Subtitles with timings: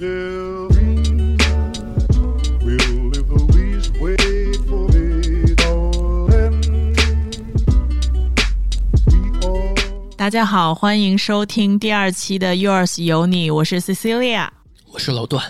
[0.00, 0.06] 大
[10.30, 14.48] 家好，欢迎收听第二期的 Yours 有你，我是 Cecilia。
[14.90, 15.44] 我是老段，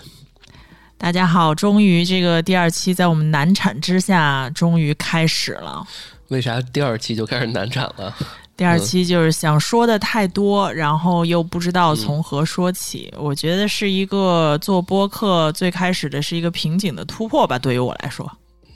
[0.99, 5.87] 大家好，终于这个第二期在我们难产之下，终于开始了。
[6.27, 8.13] 为啥第二期就开始难产了？
[8.61, 13.11] 第二期就是想说的太多，然后又不知道从何说起。
[13.17, 18.31] 我觉得是一个做播客最开始的是一个瓶颈的突破吧，对于我来说。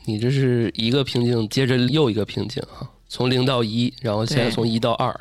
[0.07, 5.15] 你这是一个瓶颈接着又一个瓶颈啊，从零到一，然后现在从一到二，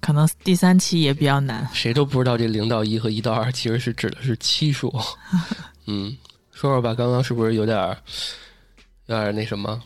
[0.00, 1.66] 可能第三期也比较难。
[1.72, 4.94] 谁都不知道这零到一和一到二其实是指的是期数。
[5.88, 6.14] 嗯，
[6.52, 7.96] 说说吧，刚刚是不是有点儿
[9.06, 9.80] 有点那什么？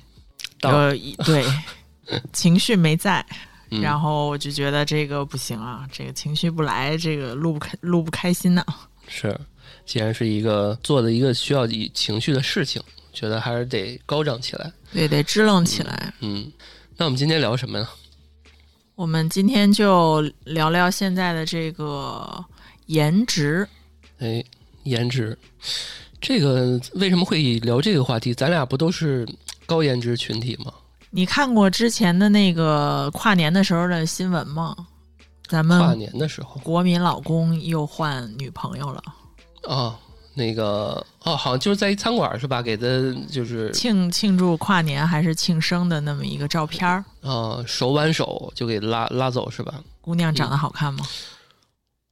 [0.63, 0.93] 呃，
[1.25, 1.45] 对，
[2.35, 3.25] 情绪没在，
[3.71, 8.65] 嗯然后我就觉得这个不行啊，这个情绪不来，这个录不开，录不开心呢、
[9.09, 9.39] 是，
[9.85, 14.73] 既然是一个做的一个需要以情绪的事情，觉得还是得高涨起来。
[14.93, 16.13] 对，得支棱起来。
[16.21, 16.51] 嗯，
[16.97, 17.89] 那我们今天聊什么呢？
[18.95, 22.45] 我们今天就聊聊现在的这个
[22.87, 23.69] 颜值。
[24.19, 24.43] 哎，
[24.83, 25.39] 颜值，
[26.21, 28.35] 这个为什么会聊这个话题？
[28.35, 29.29] 咱俩不都是
[29.67, 30.73] 高颜值群体吗？
[31.11, 34.77] 你看过之前的那个跨年的时候的新闻吗？
[35.49, 39.03] 咱们跨年的时候国民老公又换女朋友了，
[39.63, 39.99] 哦，
[40.35, 42.61] 那个哦，好像就是在一餐馆是吧？
[42.61, 47.03] 给的就是庆庆祝跨年还是庆生的那么一个照片儿。
[47.23, 49.83] 啊，手挽手就给拉拉走是吧？
[50.03, 51.07] 姑娘长得好看吗？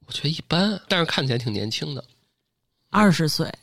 [0.07, 2.03] 我觉得一般，但是看起来挺年轻的，
[2.89, 3.53] 二十岁，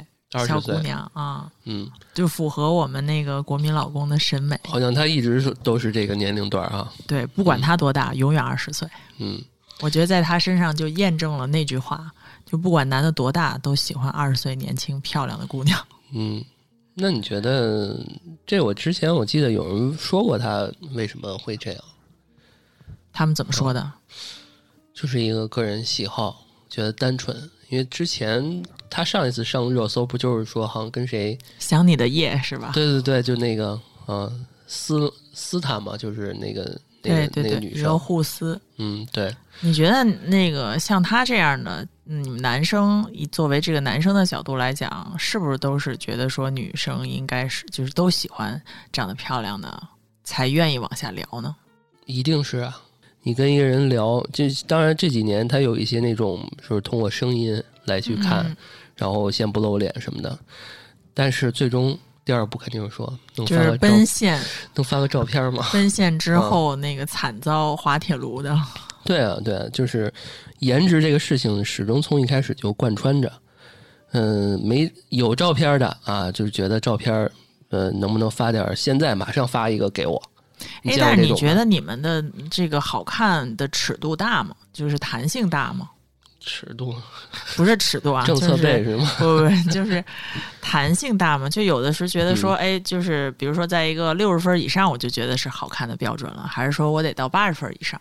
[0.46, 4.58] 小姑娘啊，嗯，就符合我们那个国民老公的审美。
[4.64, 8.88] 好像他一直是都是这个年龄段啊，对，不管他多大，永远二十岁。
[9.18, 9.40] 嗯，
[9.80, 12.10] 我觉得在他身上就验证了那句话，
[12.44, 15.78] 就不管男的多大，都喜欢二十岁年轻漂亮的姑娘。
[16.12, 16.44] 嗯，
[16.94, 17.98] 那你觉得
[18.46, 18.60] 这？
[18.60, 21.84] 我之前我记得有人说过他为什么会这样，
[23.12, 23.92] 他们怎么说的？
[24.92, 27.50] 就是一个个人喜好，觉得单纯。
[27.68, 28.62] 因为之前
[28.94, 31.36] 他上一次上热搜不就是说好像跟谁？
[31.58, 32.70] 想你的夜是吧？
[32.72, 33.72] 对对对，就那个
[34.06, 34.30] 啊
[34.68, 36.62] 斯斯坦嘛，就是那个
[37.02, 38.60] 那个对对对，那个女热生，护丝。
[38.76, 48.62] 嗯，对，你觉得那个像他这样的，你们，男生以作为这个男生的角度来讲，是不是都是觉得说女生应该是就是都喜欢
[48.92, 49.82] 长得漂亮的，
[50.22, 51.52] 才愿意往下聊呢？
[52.06, 52.80] 一定是啊。
[53.26, 58.56] 你跟一个人聊，这当然这几年他有一些那种，就是通过声音来去看，嗯
[58.96, 60.38] 然后先不露脸什么的，
[61.12, 63.06] 但是最终第二步肯定是说
[63.36, 64.40] 能就是发个照奔现
[64.74, 65.66] 能发个照片吗？
[65.72, 68.56] 奔现之后那个惨遭滑铁卢的，
[69.04, 70.12] 对啊，对啊，就是
[70.60, 73.32] 颜值这个事情始终从一开始就贯穿着。
[74.16, 77.28] 嗯，没有照片的啊，就是觉得照片，
[77.70, 78.64] 呃，能不能发点？
[78.76, 80.22] 现在马上发一个给我。
[80.82, 84.54] 你哎，但是你觉得你们的这个好看的尺度大吗？
[84.72, 85.90] 就是弹性大吗？
[86.44, 86.94] 尺度
[87.56, 89.10] 不是尺度啊，政策就是背是吗？
[89.18, 90.04] 不 不不，就是
[90.60, 91.48] 弹性大嘛。
[91.48, 97.98] 就有的时候觉得嗯说，哎，就是比如说在一个六十分以上，我就觉得是好看的标准了，还是说我得到八十分以上？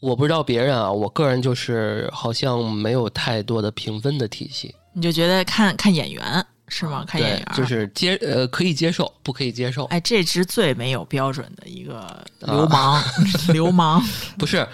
[0.00, 7.04] 我不知道别人啊，我个人就是好像没有太多的评分的体系，你就觉得看看演员是吗？
[7.06, 13.02] 看演员，就是接呃可以接受，不可以接受，哎，这是最没有标准的一个啊流氓，
[13.52, 14.02] 流氓。
[14.38, 14.66] 不是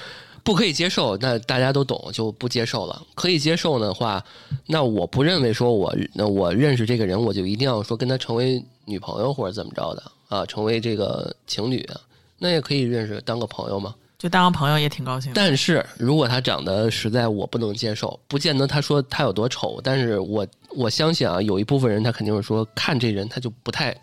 [0.50, 3.00] 不可以接受，那大家都懂就不接受了。
[3.14, 4.20] 可以接受的话，
[4.66, 12.00] 那我不认为说我那我认识这个人，我就一定要说跟他成为女朋友或者怎么着的啊，成为这个情侣啊，
[12.36, 13.94] 那也可以认识当个朋友嘛。
[14.18, 15.30] 就当个朋友也挺高兴。
[15.32, 23.96] 但是如果他长得实在我不能接受，不见得他说他有多丑，但是我我相信啊，有一部分人他肯定是说看这人他就不太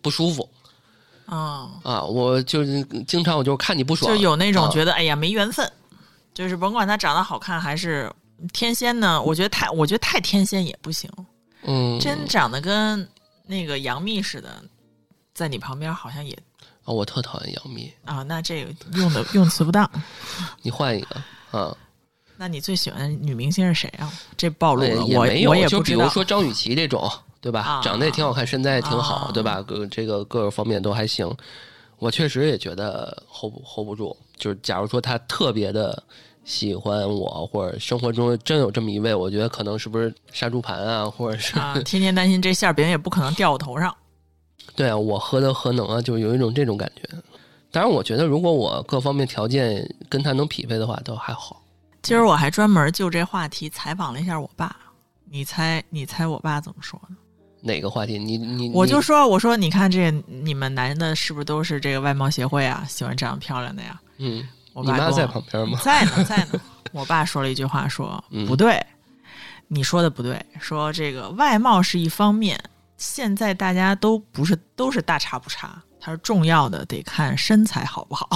[0.00, 0.48] 不舒服
[1.26, 5.70] 嗯，啊，我就是经常我就是看你不爽，就有那种啊觉得、哎呀没缘分，
[6.38, 8.08] 就是甭管他长得好看还是
[8.52, 11.10] 天仙呢，我觉得太我觉得太天仙也不行，
[11.64, 13.08] 嗯，真长得跟
[13.44, 14.62] 那个杨幂似的，
[15.34, 16.32] 在你旁边好像也
[16.84, 19.90] 啊，我特讨厌杨幂，啊，那这个用的用词不当。
[20.62, 21.20] 你换一个
[21.50, 21.76] 啊。
[22.36, 24.08] 那你最喜欢的女明星是谁啊？
[24.36, 26.08] 这暴露了，我也没有，我也就比如。
[26.08, 27.10] 说张雨绮这种，
[27.40, 27.62] 对吧？
[27.62, 29.60] 啊长得也挺好看，身材也挺好，啊对吧？
[29.60, 31.28] 各这个各个方面都还行。
[31.96, 34.16] 我确实也觉得 hold 不 hold 不住。
[34.36, 36.00] 就是假如说她特别的
[36.48, 43.94] 喜欢我，或者生活中真有这么一位，我觉得可能是不是杀猪盘啊，或者是、啊，天天担心这馅儿饼也不可能掉我头上。
[44.74, 46.00] 对啊，我何德何能啊？
[46.00, 47.02] 就是有一种这种感觉。
[47.70, 51.62] 当然，我觉得如果我各方面条件跟他能匹配的话，都还好。
[52.00, 54.74] 今儿我还专门就这话题采访了一下我爸，
[55.30, 57.16] 你猜你猜我爸怎么说呢？
[57.60, 58.18] 哪个话题？
[58.18, 62.86] 你你我就说我说你看这你们男的是不是都是这个外貌协会啊？
[62.88, 64.00] 喜欢长得漂亮的呀？
[64.16, 64.48] 嗯，
[64.78, 65.78] 我爸你妈在旁边吗？
[65.82, 66.60] 在呢，在呢。
[66.92, 68.80] 我爸说了一句话说，嗯不对，
[69.66, 72.58] 你说的不对，说这个外貌是一方面，
[72.96, 75.82] 现在大家都不是都是大差不差。
[76.00, 78.28] 他说重要的得看身材好不好，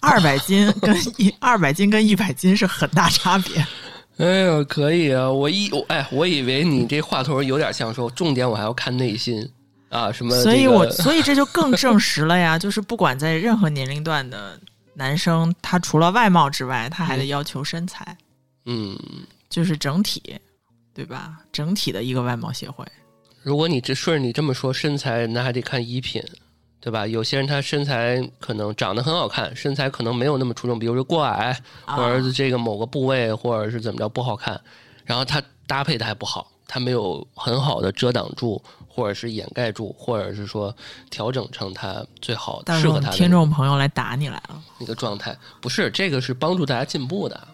[0.00, 3.64] 二百斤 跟一二百斤跟一百斤是很大差别。
[4.16, 5.30] 哎呦，可以啊！
[5.30, 9.48] 我一我哎，我以为你这话头有点像说，重点我还要看内心
[9.90, 10.42] 啊，什么、这个？
[10.42, 14.58] 所以我所以这就更证实了呀，就是不管在任何年龄段的
[14.98, 18.18] 男生，他除了外貌之外，他还得要求身材，
[18.64, 18.98] 嗯，
[19.48, 20.36] 就是整体，
[20.92, 21.38] 对吧？
[21.52, 22.84] 整体的一个外貌协会。
[23.44, 26.20] 如果你这顺着你这么说，身材那还得看衣品，
[26.80, 27.06] 对吧？
[27.06, 34.60] 有些人他身材可能长得很好看，身材可能没有那么出众，比如说过矮，啊或者是这个某个部位，或者是怎么着不好看，
[35.04, 38.60] 然后他搭配的还不好，他没有很好的遮挡住，
[38.98, 40.74] 或者是掩盖住，或者是说
[41.08, 44.60] 调整成他最好到时候适合他的听众朋友来打你来了。
[44.80, 45.38] 那个状态。
[45.60, 47.46] 不是这个是帮助大家进步的，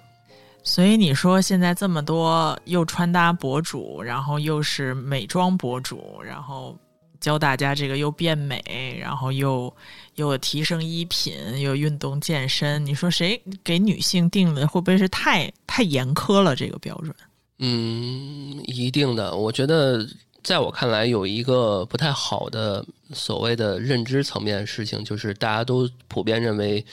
[0.62, 6.74] 所以你说现在这么多又穿搭博主，然后又是美妆博主，然后
[7.20, 9.70] 教大家这个又变美，然后又
[10.14, 17.14] 又提升衣品，又运动健身，你说谁给女性定的会不会是太太严苛了这个标准？
[17.58, 19.36] 嗯，一定的。
[19.36, 20.04] 我觉得，
[20.44, 26.84] 在我看来，有一个不太好的所谓的认知层面的事情，就是大家都普遍认为，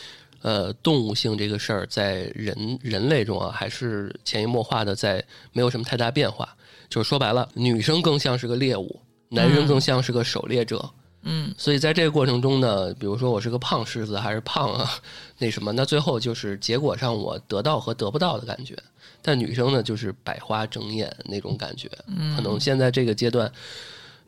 [0.42, 5.22] 呃，动物性这个事儿在人人类中啊，还是潜移默化的在
[5.52, 6.48] 没有什么太大变化。
[6.90, 10.90] 就是说白了，女生更像是个猎物，男生更像是个狩猎者。
[11.24, 14.90] 嗯所以在这个过程中呢，比如说我是个胖狮子还是胖啊
[15.38, 18.76] 那什么，那最后就是结果上我得到和得不到的感觉。
[19.22, 21.90] 但女生呢，就是百花争艳那种感觉。
[22.08, 23.52] 嗯，可能现在这个阶段，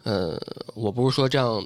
[0.03, 0.39] 呃，
[0.75, 1.63] 我不是说这样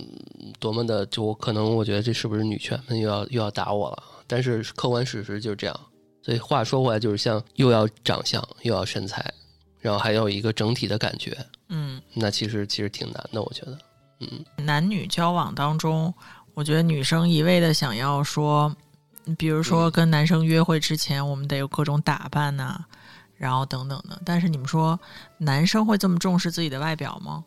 [0.60, 4.04] 多么的，就我可能我觉得这是不是女权们又要又要打我了？
[4.28, 5.80] 但是客观事实就是这样。
[6.22, 9.34] 所以话说回来，就是像又要长相，又要身材，
[9.80, 11.38] 然后还要一个整体的感觉，
[11.70, 13.78] 嗯，那其实其实挺难的，我觉得。
[14.20, 16.14] 嗯男女交往当中，
[16.54, 18.76] 我觉得女生一味的想要说，
[19.38, 22.84] 比如说跟男生约会之前，我们得有各种打扮呐、
[23.38, 24.22] 然后等等的。
[24.26, 25.00] 但是你们说，
[25.38, 27.44] 男生会这么重视自己的外表吗？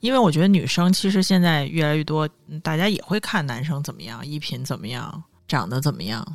[0.00, 6.26] 因为我觉得女生其实现在越来越多，嗯大家也会看男生怎么样，衣品怎么样，长得怎么样。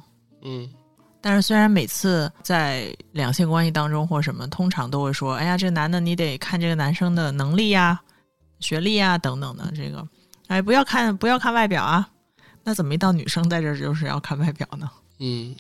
[0.42, 0.70] 嗯
[1.20, 8.00] 但是虽然每次在两性关系当中或什么，通常都会说：“哎呀，这男的你得看这个男生的能力呀、
[8.60, 10.08] 学历呀等等的。”这个，
[10.48, 12.08] 哎，不要看不要看外表啊。
[12.64, 14.90] 那怎么一到女生在这儿就是要看外表呢？
[15.20, 15.56] 嗯，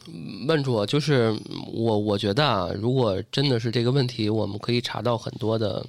[0.48, 1.36] 问住我就是
[1.74, 5.86] 我，我觉得啊，如果真的是这个问题，我们可以查到很多的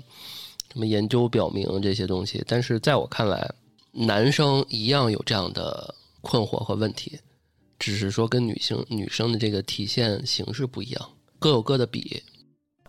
[0.72, 3.50] 什么研究表明这些东西，但是在我看来，
[3.92, 7.18] 男生一样有这样的困惑和问题，
[7.78, 12.22] 只是说跟女性女生的这个体现形式不一样，各有各的比。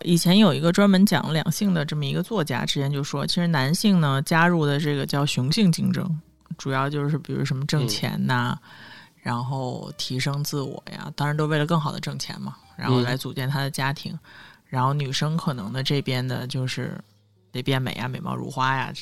[0.02, 6.18] 以前有一个专门讲两性的这么一个作家，之前就说，其实男性呢加入的这个叫雄性竞争，
[6.56, 8.58] 主要就是比如什么挣钱呐、
[9.22, 13.02] 然后提升自我呀，当然都为了更好的挣钱嘛，然后嗯。
[13.02, 14.18] 来组建他的家庭。
[14.66, 16.96] 然后女生可能的这边的就是
[17.50, 18.92] 得变美呀，美貌如花呀，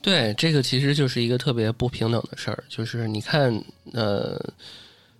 [0.00, 3.52] 对，这个其实就是一个特别不平等的事儿，就是你看，
[3.92, 4.40] 呃，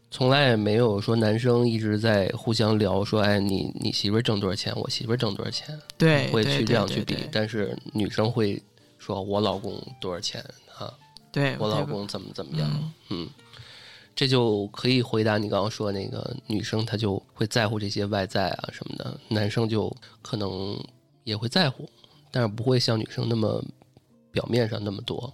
[0.08, 8.62] 从来也没有说男生一直在互相聊说，哎，你你媳妇儿挣多少钱，我媳妇儿挣多少钱，对，会去这样去比但是女生会
[8.98, 10.40] 说我老公多少钱
[10.78, 10.94] 啊，
[11.32, 13.28] 对，对我老公怎么怎么样，嗯嗯，
[14.14, 20.78] 这就可以回答你刚刚说那个女生她就会在乎这些外在啊什么的，男生就可能
[21.24, 21.88] 也会在乎，
[22.30, 23.64] 但是不会像女生那么
[24.30, 25.32] 表面上那么多。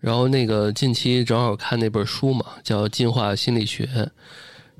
[0.00, 3.84] 然后那个近期正好看那本书嘛，叫《进化心理学》，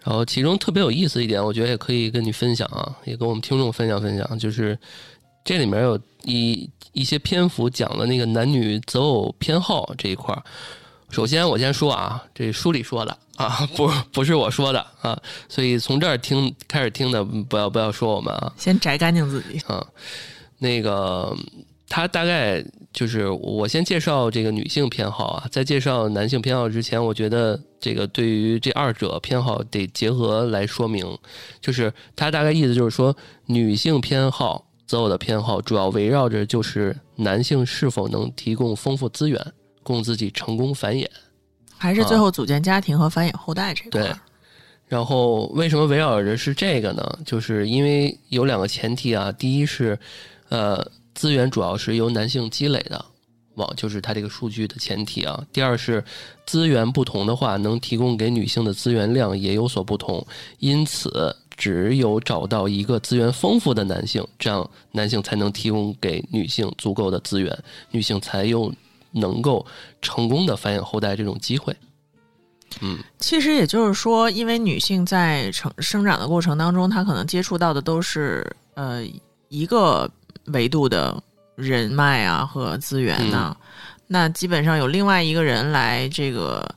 [0.05, 4.79] 然后其中特别有意思一点，我觉得也可以跟你分享啊，也跟我们听众分享分享，就是
[5.47, 10.43] 这里面有一一些篇幅讲了那个男女择偶偏好这一块儿。
[11.09, 15.17] 首先，我先说啊，这书里说的 啊，不不是我说的啊，
[15.49, 19.61] 所以从这儿听开始听的，不要不要说我们啊，先摘干净自己。
[19.69, 19.87] 啊，
[20.59, 21.33] 那个
[21.89, 22.61] 他大概
[22.93, 31.07] 就是我先介绍这个女性偏好啊，在介绍男性偏好之前，我觉得这个对于这二者偏好得结合来说明，
[31.61, 39.53] 就是他大概意思就是说，女性偏好择偶的偏好主要围绕着就是男性是否能提供丰富资源，
[39.83, 41.07] 供自己成功繁衍。
[41.77, 44.19] 还是最后组建家庭和繁衍后代这块对儿。
[44.87, 47.19] 然后为什么围绕着是这个呢？
[47.27, 49.99] 就是因为有两个前提啊，第一是，
[50.49, 53.05] 呃，资源主要是由男性积累的，
[53.57, 55.45] 往就是它这个数据的前提啊。
[55.53, 56.05] 第二是
[56.47, 60.25] 资源不同的话，能提供给女性的资源量也有所不同，
[60.61, 67.57] 因此只有找到一个资源丰富的男性，这样男性才能提供给女性足够的资源，
[67.91, 68.73] 女性才有
[69.13, 69.65] 能够
[70.03, 71.75] 成功的繁衍后代这种机会。
[72.83, 78.45] 嗯，其实也就是说，因为女性在成生长的过程当中，她可能接触到的都是
[78.75, 79.03] 呃
[79.49, 80.11] 一个
[80.47, 81.23] 维度的
[81.55, 83.57] 人脉啊和资源呐、
[84.09, 86.69] 那基本上有另外一个人来这个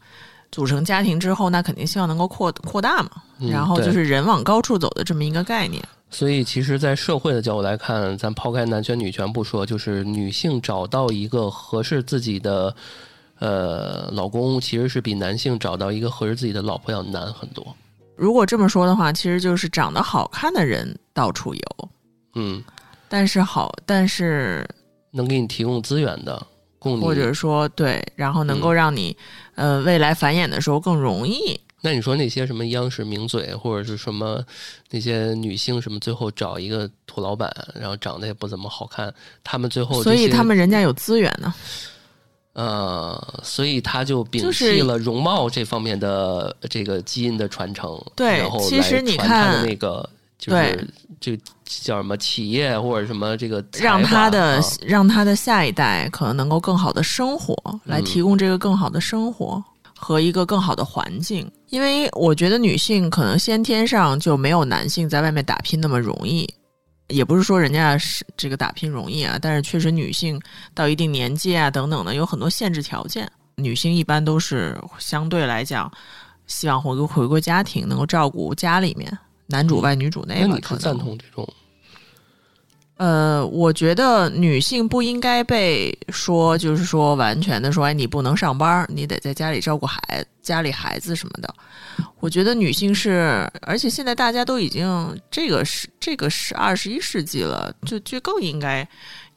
[0.52, 3.10] 组成家庭之后，那肯定希望能够扩扩大嘛，
[3.40, 5.84] 嗯然后就是人往高处走的这么一个概念。
[6.12, 12.76] 所以，其实，在社会的角度来看，咱抛开男权女权不说，就是女性找到一个合适自己的
[13.38, 17.64] 呃老公，其实是比男性找到一个合适自己的老婆要难很多。
[18.16, 21.90] 如果这么说的话，其实就是长得好看的人到处有，
[22.34, 22.64] 嗯，
[23.08, 24.68] 但是好，但是
[25.12, 26.44] 能给你提供资源的，
[26.80, 27.02] 供你。
[27.02, 29.16] 或者说对，然后能够嗯让你、
[29.54, 31.60] 呃未来繁衍的时候更容易。
[31.82, 34.44] 那你说那些什么央视名嘴，或者是什么
[34.90, 41.54] 那些女星什么，最后找一个土老板，然后长得也不怎么好看，他们最后所以他们人家有资源呢。
[42.54, 50.86] 呃，所以他就摒弃了容貌这方面的这个基因的传承，对然后其实你看那个就是
[51.22, 57.56] 这个叫什么企业或者什么这个让他的、啊让他的下一代可能能够更好的生活，
[57.86, 59.64] 来嗯提供这个更好的生活
[59.96, 61.50] 和一个更好的环境。
[61.70, 66.48] 因为我觉得女性可能先天上就没有男性在外面打拼那么容易。
[67.08, 70.40] 也不是说人家是这个打拼容易啊，但是确实女性
[70.76, 73.28] 到一定年纪啊等等的有很多限制条件。
[73.56, 75.92] 女性一般都是相对来讲，
[76.46, 79.12] 希望回归回归家庭，能够照顾家里面，
[79.48, 80.42] 男主外女主内吧。
[80.42, 81.48] 那你是可能赞同这种？
[83.00, 90.02] 呃，我觉得女性不应该被说，就是说完全的说，哎，你不能上班，你得在家里照顾孩
[90.42, 91.56] 家里孩子什么的。
[92.20, 98.86] 我觉得女性是，而且现在大家都已经这个是这个是二十一世纪了，就就更应该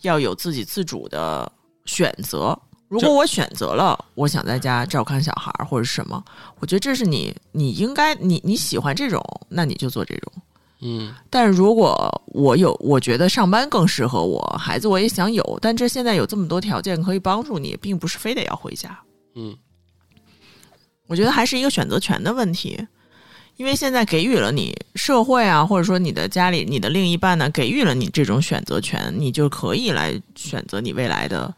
[0.00, 1.50] 要有自己自主的
[1.84, 2.58] 选择。
[2.88, 6.20] 如果我选择了，我想在家照看小孩儿或者什么，
[6.58, 10.32] 我觉得这是你你应该你你喜欢这种，那你就做这种。
[10.82, 18.98] 嗯但是如果我有，我觉得上班更适合我，孩子我也想有，但这现在有这么多条件可以帮助你，并不是非得要回家。
[19.34, 19.56] 嗯
[21.06, 22.86] 我觉得还是一个选择权的问题，
[23.56, 31.54] 因为现在给予了你社会啊，或者说你的家里、你的另一半呢，给予了你这种选择权，你就可以来选择你未来的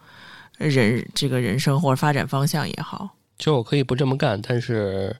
[0.59, 3.11] 人这个人生或者发展方向也好。
[3.39, 5.15] 就我可以不这么干，但是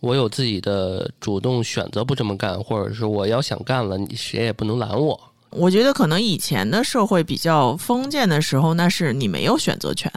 [0.00, 5.18] 我有自己的主动选择不这么干，或者是我要想干了，你谁也不能拦我。
[5.50, 10.10] 我觉得可能以前的社会比较封建的时候，那是你没有选择权，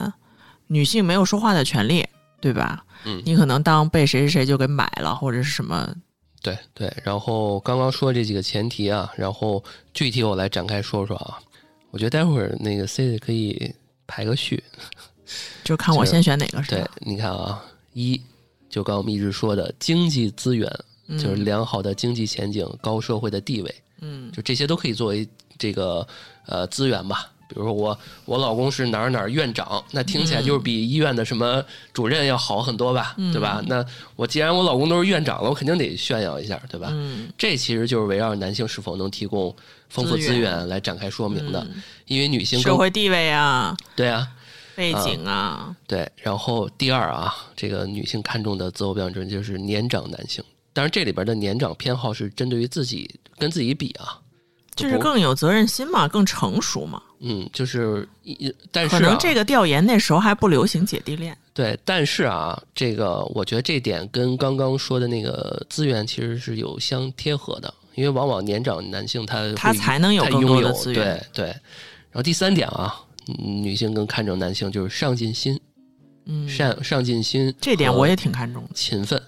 [0.68, 2.06] 女性没有说话的权利，
[2.42, 2.84] 对吧？
[3.06, 5.90] 嗯你可能当被谁谁谁就给买了，或者是什么。
[6.42, 11.40] 对对，然后刚刚说这几个前提啊，然后具体我来展开说说啊。
[11.92, 13.74] 我觉得待会儿那个 C C 可以
[14.06, 14.64] 排个序。
[15.64, 18.22] 就看我先选哪个是对吧？，你看啊，一
[18.70, 20.70] 就刚刚我们一直说的经济资源，
[21.10, 26.08] 就是嗯良好的经济前景、高社会的地位，嗯就这些都可以作为这个
[26.46, 27.32] 呃资源吧。
[27.50, 33.60] 比如说我我老公是哪儿哪儿院长，那听起来就是比医院的什么主任要好很多吧，嗯对吧？
[33.66, 33.84] 那
[34.16, 36.90] 我既然我老公都是院长了，我肯定得炫耀一下，对吧？
[36.92, 39.56] 嗯，这其实就是围绕男性是否能提供
[39.90, 44.28] 丰富资源来展开说明的，嗯因为女性社会地位啊，对啊，
[44.80, 50.42] 背景啊，对，然后第二啊，这个女性看重的择偶标准就是年长男性。
[50.72, 54.18] 当然，这里边的年长偏好是针对于自己跟自己比啊，
[54.76, 57.04] 就是更有责任心嘛，更成熟嘛。
[57.20, 61.38] 嗯，就是一，但是、啊、可能这个调研那时候还不流行姐弟恋。
[61.54, 71.56] 对，但是啊，这个我觉得这点跟刚刚说的那个资源其实是有相贴合的，因为往往年长男性他他才能有更多的资源对对。
[72.12, 75.60] 然后第三点啊，嗯女性更看重男性就是上进心，
[76.26, 78.70] 嗯，上上进心，这点我也挺看重的。
[78.74, 79.22] 勤奋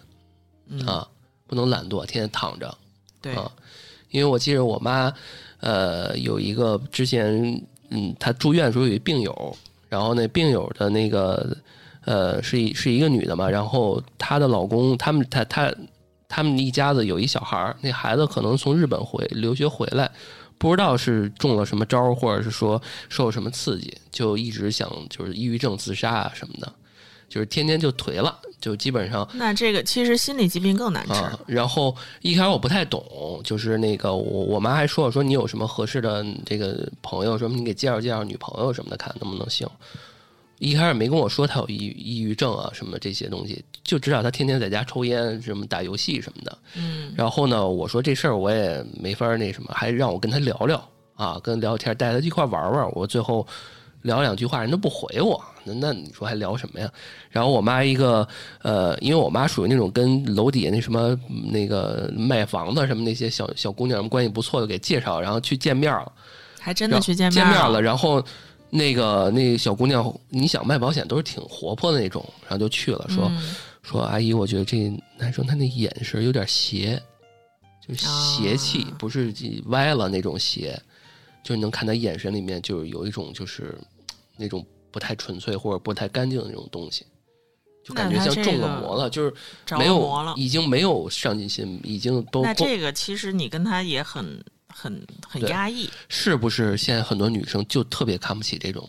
[0.68, 1.08] 嗯，啊，
[1.48, 2.78] 不能懒惰，天天躺着。
[3.22, 3.52] 对，啊，
[4.10, 5.14] 因为我记得我妈，
[5.60, 9.58] 呃，有一个之前，嗯，她住院的时候有一病友，
[9.90, 11.56] 然后那病友的那个，
[12.06, 15.74] 呃，是一是一个女的嘛，然后她的老公，他们她她
[16.28, 20.10] 他们一家子有一小孩儿，那孩子可能从日本回留学回来，
[20.62, 26.72] 不知道是中了什么招儿，或者是说受什么刺激，就一直想就是抑郁症自杀啊什么的。
[27.28, 31.14] 就是天天就颓了，就基本上那这个其实心理疾病更难治。
[31.14, 31.40] 啊。
[31.48, 39.68] 然后一开始我不太懂，就是那个我我妈还说我说你有什么合适的这个朋友，什么你给介绍介绍女朋友什么的，看能不能行。
[40.62, 46.56] 一开始没跟我说他有抑郁抑郁症啊什么这些东西，就知道他天天在家抽烟、什么打游戏什么的。
[46.76, 52.88] 嗯，然后呢，我说这事儿我也没法那什么，还让我跟他聊聊啊，跟他聊天，带他一块玩玩。
[52.94, 53.46] 我最后
[54.04, 56.88] 聊两句话，人都不回我，那那你说还聊什么呀？
[57.32, 58.28] 然后我妈一个
[58.62, 61.18] 呃，因为我妈属于那种跟楼底下那什么
[61.52, 66.12] 那个卖房子什么那些小小姑娘关系不错的给介绍，然后去见面了。
[66.60, 67.58] 还真的去见见面。
[67.58, 68.24] 了，然后
[68.72, 73.56] 那个那小姑娘，你想卖保险都是挺活泼的那种，然后就去了，说、嗯。
[73.84, 74.78] 说阿姨，我觉得这
[75.18, 77.02] 男生他那眼神有点邪，
[77.86, 78.96] 就邪气，啊。
[79.00, 79.34] 不是
[79.66, 80.80] 歪了那种邪，
[81.44, 83.76] 就你能看他眼神里面就是有一种就是
[84.38, 87.04] 那种不太纯粹或者不太干净的那种东西。
[87.84, 89.34] 就感觉像中了魔了，就是
[89.76, 95.90] 没有，已经没有上进心，已经都那这个其实你跟他也很很很压抑。
[96.10, 98.88] 是不是现在很多女生就特别看不起这种？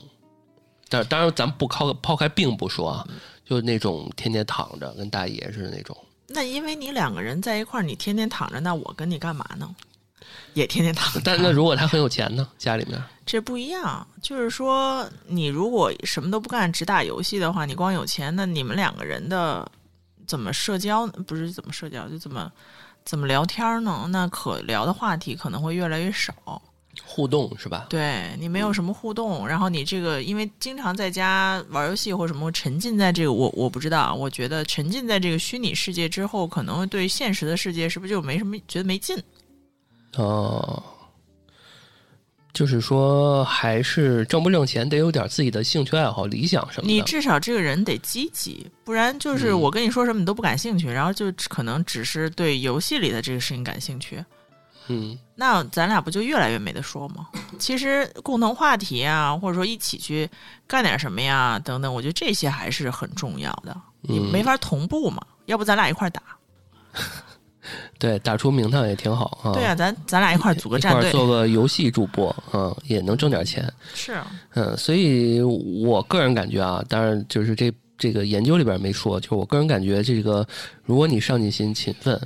[0.88, 3.06] 但当然，咱们不抛抛开病不说啊，
[3.44, 5.96] 就那种天天躺着跟大爷似的那种。
[6.28, 9.74] 那因为你两个人在一块儿，你天天躺着，那我跟你干嘛呢？
[10.54, 11.20] 也天天躺着。
[11.24, 12.46] 但那如果他很有钱呢？
[12.58, 19.70] 家里面这不一样，就是说，你如果什么都不干，只打游戏的话，你光有钱，那你们两个人的
[20.26, 21.06] 怎么社交？
[21.06, 22.50] 不是怎么社交，就怎么
[23.04, 24.06] 怎么聊天呢？
[24.10, 26.60] 那可聊的话题可能会越来越少。
[27.06, 27.86] 互动是吧？
[27.88, 39.16] 对你没有什么互动，然后你这个因为经常在家玩游戏或什么，沉浸在这个我我不知道啊，我觉得沉浸在这个虚拟世界之后，可能对现实的世界是不是就没什么觉得没劲？
[40.16, 40.82] 哦，
[42.52, 46.92] 就是说还是挣不挣钱得有点自己的兴趣爱好、理想什么的。
[46.92, 54.22] 你至少这个人得积极，不然就是嗯我跟你说什么你都不感兴趣，然后就可能只是对游戏里的这个事情感兴趣，
[54.88, 57.28] 嗯，那咱俩不就越来越没得说吗？
[57.58, 60.28] 其实共同话题啊，或者说一起去
[60.66, 63.74] 干点什么呀，等等，我觉得这些还是很重要的。
[64.02, 66.22] 你嗯没法同步嘛，要不咱俩一块儿打？
[67.98, 69.52] 对，打出名堂也挺好啊。
[69.52, 71.10] 对啊，咱咱俩一块儿组个战队。
[71.10, 73.72] 做个游戏主播，嗯，也能挣点钱。
[73.94, 80.46] 是，啊嗯，所以我个人感觉啊，当然就是这这个研究里边没说，就是我个人感觉，这个
[80.84, 82.20] 如果你上进心、勤奋，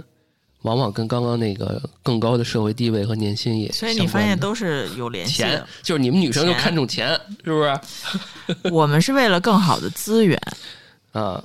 [0.63, 7.09] 往往跟刚刚那个更高的社会地位和年薪也所以你发现都是有联系钱的。，就是你们女生就看重钱，
[7.45, 7.79] 是不是？
[8.73, 10.41] 我们是为了更好的资源，
[11.13, 11.45] 啊，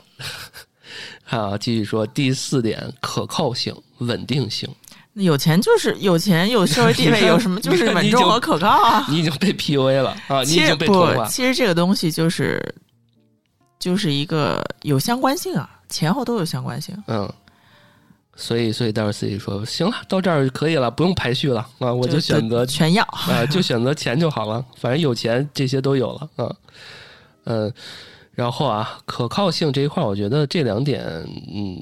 [1.31, 4.67] 好，继续说第四点，可靠性、稳定性。
[5.13, 9.05] 有钱就是有钱，有社会地位， 有什么就是稳重和可靠啊。
[9.09, 11.25] 你已经被 PUA 了啊，你已经被同不，化。
[11.27, 12.61] 其实这个东西就是
[13.79, 16.93] 就是一个有相关性啊，前后都有相关性。
[17.07, 17.31] 嗯，
[18.35, 23.03] 所以所以待会儿自己说，行了，到这儿就可以了，不用排序了啊，我就选择全要。
[23.05, 26.55] 啊，就选择钱就好了，反正有钱这些都有了啊。
[27.45, 27.73] 嗯，
[28.33, 31.05] 然后啊，可靠性这一块儿，我觉得这两点，
[31.53, 31.77] 嗯，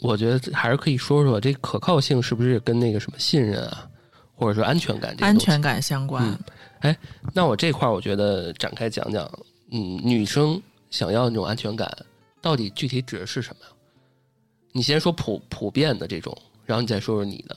[0.00, 3.86] 我觉得还是可以说说这可靠性是不是跟那个什么信任啊，
[4.34, 6.24] 或者说安全感安全感相关。
[6.82, 6.96] 嗯
[7.32, 9.28] 那我这块儿我觉得展开讲讲，
[9.72, 10.60] 嗯，女生
[10.90, 11.90] 想要那种安全感，
[12.40, 13.72] 到底具体指的是什么呀？
[14.70, 17.56] 你先说普普遍的这种，然后你再说说你的。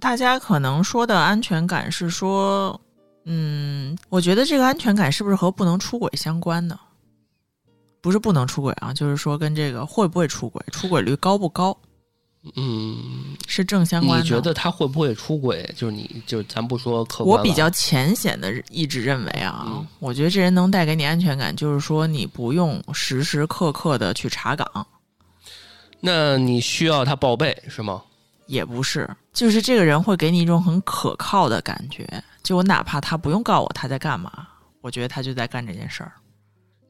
[0.00, 2.80] 大家可能说的安全感是说，
[3.24, 6.78] 嗯，我觉得这个安全感是不是和不能出轨相关呢？
[8.04, 11.74] 不是不能出轨啊，就是说跟这个会不会出轨、出轨率高不高
[12.54, 14.22] 嗯，是正相关的。
[14.22, 15.66] 你觉得他会不会出轨？
[15.74, 24.86] 就是你，就是咱不说客观我比较浅显的一直认为啊，嗯我觉得这人能带给你安全感，就是说你不用时时刻刻的去查岗，
[25.98, 28.02] 那你需要他报备是吗？
[28.48, 32.06] 也不是，就是这个人会给你一种很可靠的感觉。
[32.42, 34.46] 就我哪怕他不用告我他在干嘛，
[34.82, 36.12] 我觉得他就在干这件事儿。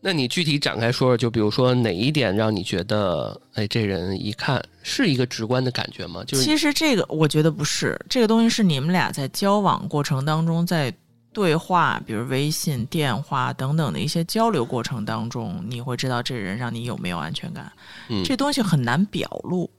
[0.07, 6.23] 那你具体展开说说，就比如说哪一点让你觉得，哎，这人一看是一个直观的感觉吗？
[6.27, 10.93] 就是其实这个我觉得不是，这个东西是你们俩在交往过程当中，在
[11.33, 17.73] 对话，比如微信、电话等等的一些交流过程当中，你会知道这人让你有没有安全感。
[18.11, 19.71] 嗯这东西很难表露。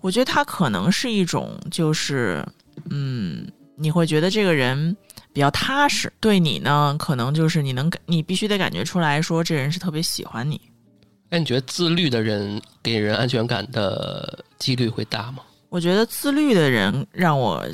[0.00, 2.44] 我觉得他可能是一种，就是
[2.90, 4.96] 嗯，你会觉得这个人
[5.32, 10.60] 比较踏实，对你呢，可能就是你能感，你必须得感觉出来说这人是特别喜欢你。
[11.28, 15.42] 那，你觉得自律的人给人安全感的几率会大吗？
[15.68, 17.64] 我觉得自律的人让我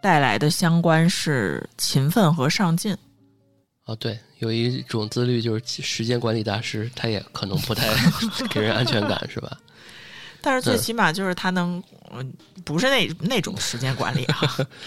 [0.00, 2.96] 带来的相关是勤奋和上进。
[3.84, 7.86] 哦，对，有一种自律就是时间管理大师，他也可能不太
[8.48, 9.58] 给人安全感，是吧？
[10.42, 12.32] 但是最嗯起码就是他能，嗯，
[12.64, 14.40] 不是那那种时间管理啊。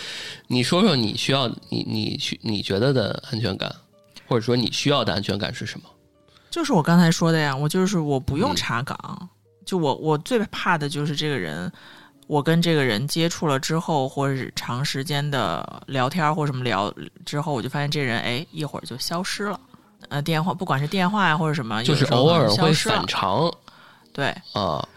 [0.48, 3.74] 你说说你需要你你需你觉得的安全感，
[4.28, 5.86] 或者说你需要的安全感是什么？
[6.52, 9.30] 就是我刚才说的呀，我就是我不用嗯查岗，
[9.65, 11.72] 就我我最怕的就是这个人，
[12.28, 16.94] 我跟这个人接触了之后，或者是长时间的聊天或者什么聊
[17.26, 19.60] 之后，我就发现这人哎一会儿就消失了。
[20.10, 23.52] 呃，电话不管是电话呀或者什么，就是偶尔会反常
[24.13, 24.88] 对，啊，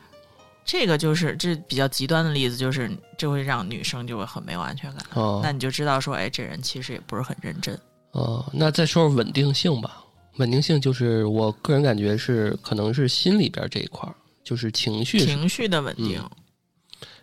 [0.70, 5.02] 这个就是这比较极端的例子，就是这会让女生就会很没有安全感。
[5.14, 7.74] 哦那你就知道说，哎，这人其实也不是很认真。
[8.10, 10.04] 哦，那再说说稳定性吧。
[10.36, 16.30] 稳定性就是我个人感觉是可能是心里边这一块儿，就是情绪情绪的稳定，嗯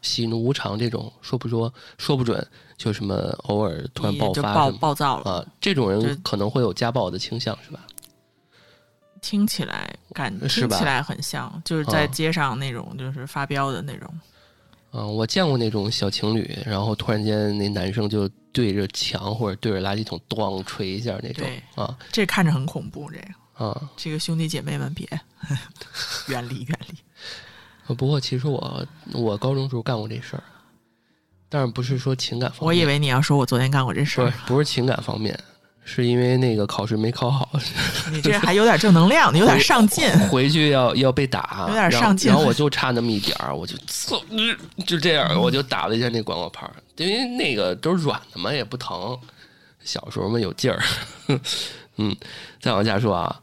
[0.02, 2.46] 喜怒无常这种，说不说说不准，
[2.78, 5.32] 就什么偶尔突然爆发就暴发暴躁了。
[5.32, 7.85] 啊，这种人可能会有家暴的倾向，是吧？
[9.26, 14.08] 听起来感听起来很像，就是在啊街上那种就是发飙的那种。
[14.92, 23.90] 嗯，我见过那种小情侣，然后突然间那男生就对着墙或者对着垃圾桶咣捶一下那种对啊这看着很恐怖，这个啊。
[23.98, 25.08] 这个兄弟姐妹们别
[26.30, 26.96] 远离远离。
[27.88, 30.44] 呃不过其实我我高中时候干过这事儿，
[31.50, 35.38] 但是不是说情感方面，我以为你要说我昨天干过这事儿，不是情感方面，
[35.88, 37.48] 是因为那个考试没考好，
[38.12, 40.10] 你这还有点正能量，你有点上进。
[40.30, 43.78] 回去要要被打，有点上进然后我就差那么一点儿，我就
[44.86, 49.18] 就这样，我就打了一下那广告牌儿，因为那个都是软的嘛，也不疼。
[49.84, 50.84] 小时候嘛有劲儿，
[51.98, 52.16] 嗯，
[52.60, 53.40] 再往下说啊，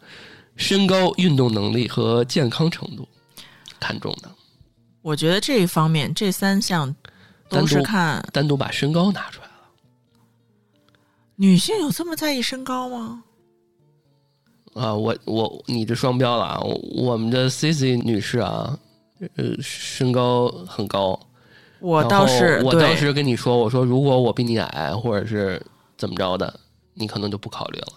[0.56, 3.08] 身高、运动能力和健康程度
[3.78, 4.28] 看重的，
[5.02, 6.92] 我觉得这一方面这三项
[7.48, 9.51] 都是看单独把身高拿出来了。
[11.36, 13.22] 女性有这么在意身高吗？
[14.74, 16.60] 啊，我我你这双标了啊！
[16.60, 18.78] 我我们的 C C 女士啊，
[19.36, 21.18] 呃，身高很高。
[21.80, 25.60] 我倒是我当，时跟你说，我说如果我比你矮，或者是
[25.98, 26.58] 怎么着的，
[26.94, 27.88] 你可能就不考虑了，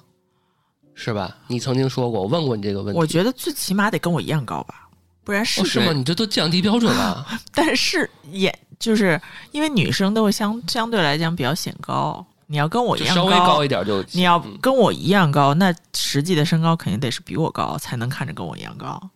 [0.96, 1.38] 是吧？
[1.48, 3.00] 你曾经说过，我问过你这个问题。
[3.00, 4.90] 我觉得最起码得跟我一样高吧，
[5.24, 5.94] 不然是哦，是吗？
[5.94, 7.26] 你这都降低标准了。
[7.54, 9.22] 但是也就是
[9.52, 14.04] 因为女生都会相相对来讲比较显高，你要跟我一样高稍微高一点就。
[14.12, 19.10] 你要嗯跟我一样高，那实际的身高肯定得是比我高，才能看着跟我一样高。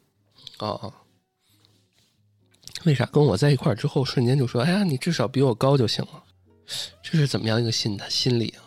[0.60, 0.94] 哦哦。
[2.86, 6.24] 为啥跟我在一块儿之后，瞬间就说：“哎呀，你至少比我高就行了。”
[7.04, 8.64] 这是怎么样一个心态心理啊？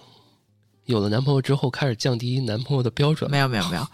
[0.85, 3.31] 有了男朋友之后，开始降低男朋友的标准。
[3.31, 3.87] 没有没有没有，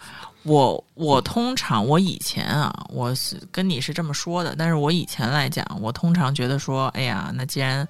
[0.43, 7.87] 我我通常我以前啊，我是跟你是这么说的，但是我以前来讲，我通常觉得说，哎呀，那既然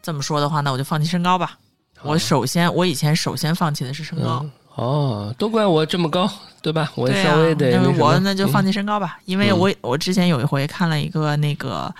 [0.00, 1.58] 这么说的话，那我就放弃身高吧。
[2.02, 6.30] 我首先，我以前首先放弃的是身高，嗯哦，都怪我这么高，
[6.62, 6.92] 对吧？
[6.94, 11.92] 我稍微，得我那就放嗯弃身高吧，因为我我之前有一回看了一个那个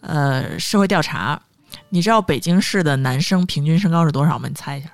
[0.00, 1.40] 呃社会调查，
[1.88, 4.48] 你知道北京市的男生平均身高是多少吗？
[4.48, 4.90] 你猜一下。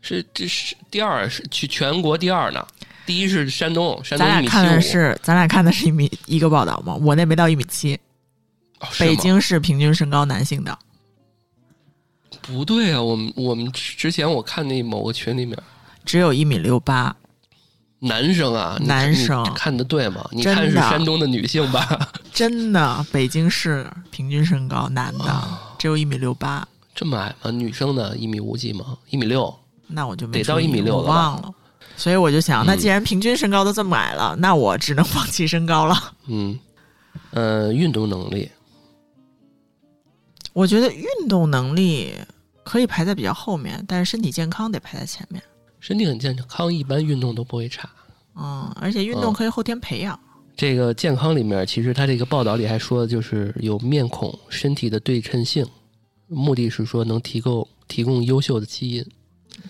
[0.00, 2.66] 是这是第二，是去全国第二呢。
[3.06, 4.50] 第一是山东，山东咱俩。
[4.50, 6.94] 看的是，咱俩看的是一米一个报道吗？
[6.94, 7.98] 我那没到一米七，
[8.80, 10.76] 哦北京市平均身高男性的
[12.46, 15.56] 不对啊，我们我们之前我看那某个群里面，
[16.04, 17.14] 只有一米六八，
[18.00, 20.28] 男生啊，你男生你看的对吗？
[20.30, 22.10] 你看是山东的女性吧？
[22.34, 27.50] 真的，北京市平均身高男的哦只有一米六八，这么矮吗？
[27.50, 28.16] 女生的？
[28.16, 28.98] 一米五几吗？
[29.10, 29.54] 一米六？
[29.86, 31.54] 那我就没得到一米六我了忘了。
[31.96, 36.12] 所以我就想，那嗯既然平均身高都这么矮了，那我只能放弃身高了。
[36.26, 36.58] 嗯，
[37.30, 38.50] 呃，运动能力，
[40.52, 42.14] 我觉得运动能力
[42.64, 45.42] 可以排在比较后面，但是身体健康得排在前面。
[45.78, 47.88] 身体很健康，一般运动都不会差。
[48.34, 50.18] 嗯，而且运动嗯可以后天培养。
[50.56, 55.66] 这个健康里面，其实他这个报道里还说，就是有面孔、身体的对称性，
[56.26, 59.04] 目的是说能提供提供优秀的基因。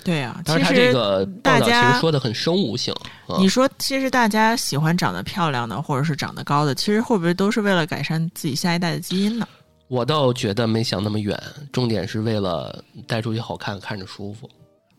[0.02, 2.92] 对啊，当然，他其实这个报道其大家实说的很生物性。
[3.26, 9.46] 啊你说，其实大家喜欢长得漂亮的，或者是长得高的，其实会不会都是为了改善自己下一代的基因呢？
[9.94, 14.50] 我倒觉得没想那么远，重点是为了带出去好看，看着舒服。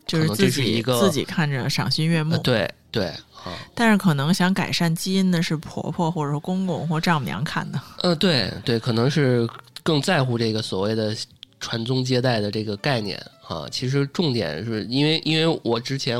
[0.06, 2.32] 就是自己是一个自己看着赏心悦目。
[2.32, 3.06] 呃对对
[3.44, 7.78] 啊，但是可能想改善基因的是婆婆或者说公公或丈母娘看的。
[8.02, 9.46] 呃，对对，可能是
[9.82, 11.14] 更在乎这个所谓的
[11.60, 13.66] 传宗接代的这个概念啊。
[13.70, 16.18] 其实重点是因为，因为我之前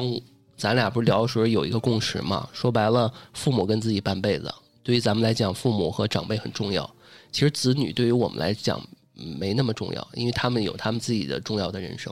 [0.58, 6.88] 咱俩不是聊的时候有一个共识嘛，说白了，父母跟自己半辈子，对于咱们来讲，父母和长辈很重要。
[7.36, 8.80] 其实子女对于我们来讲
[9.12, 12.10] 没那么重要，因为他们有他们自己的重要的人生。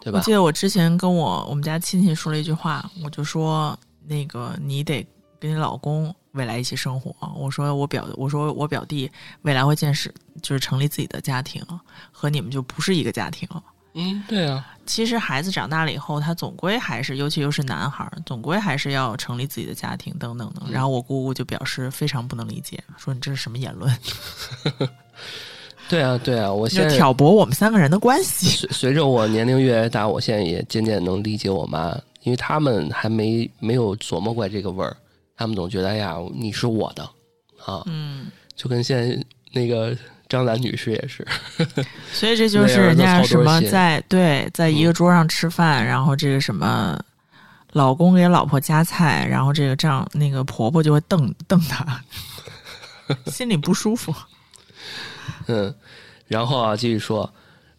[0.00, 0.32] 对吧我记？
[0.32, 5.06] 得我之前跟我我们家亲戚说了一句话，我就说那个你得
[5.38, 7.14] 跟你老公未来一起生活。
[7.36, 9.08] 我说我表我说我表弟
[9.42, 11.64] 未来会见识，就是成立自己的家庭，
[12.10, 13.48] 和你们就不是一个家庭。
[13.94, 20.62] 嗯，对啊，其实孩子长大了以后，他总归还是，尤其又是男孩儿，总归还是要成立自己的家庭，等等的。
[20.66, 23.92] 嗯然后我姑姑就表示非常不能理解，说你这是什么言论？
[25.90, 28.46] 对啊，对啊，我现在挑拨我们三个人的关系。
[28.46, 31.90] 随随着我年龄越来越大，我现在也渐渐能理解我妈，
[32.22, 34.96] 因为他们还没没有琢磨过这个味儿，
[35.36, 37.02] 他们总觉得哎呀，你是我的
[37.66, 39.96] 啊，嗯，就跟现在那个
[40.30, 41.26] 张兰女士也是，
[42.12, 46.98] 所以这就是人家什么在对在一嗯个桌上吃饭，然后这个什么
[47.72, 52.00] 老公给老婆夹菜，然后这个丈那个婆婆就会瞪瞪他，
[53.26, 54.14] 心里不舒服。
[55.48, 55.74] 嗯，
[56.28, 57.28] 然后啊，继续说，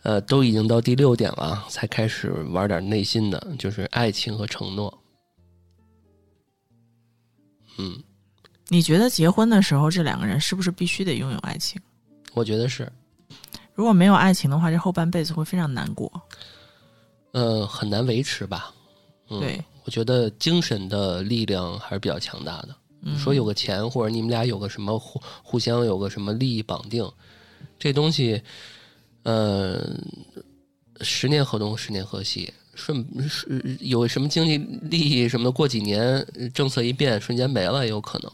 [0.03, 5.01] 呃，都已经到第六点了，才开始玩点内心的，就是爱情和承诺。
[7.77, 8.03] 嗯，
[8.67, 11.81] 你觉得结婚的时候，这两个人是不是必须得拥有爱情？
[12.33, 12.91] 我觉得是，
[13.73, 16.11] 如果没有爱情的话，这后半辈子会非常难过。
[17.31, 18.73] 呃，很难维持吧。
[19.29, 22.75] 嗯、对，我觉得精神的力量还是比较强大的。
[23.01, 27.09] 嗯，说有个钱，或者你们俩有个什么互互相有个什么利益绑定，
[27.79, 28.41] 这东西，
[29.23, 29.81] 呃，
[30.99, 38.31] 十年河东，十年河西，顺是有什么经济利益什么的，过几年政策一变，瞬间没了也有可能。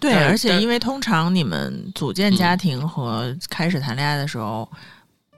[0.00, 4.68] 对，而且因为通常你们组建家庭和开始谈恋爱的时候，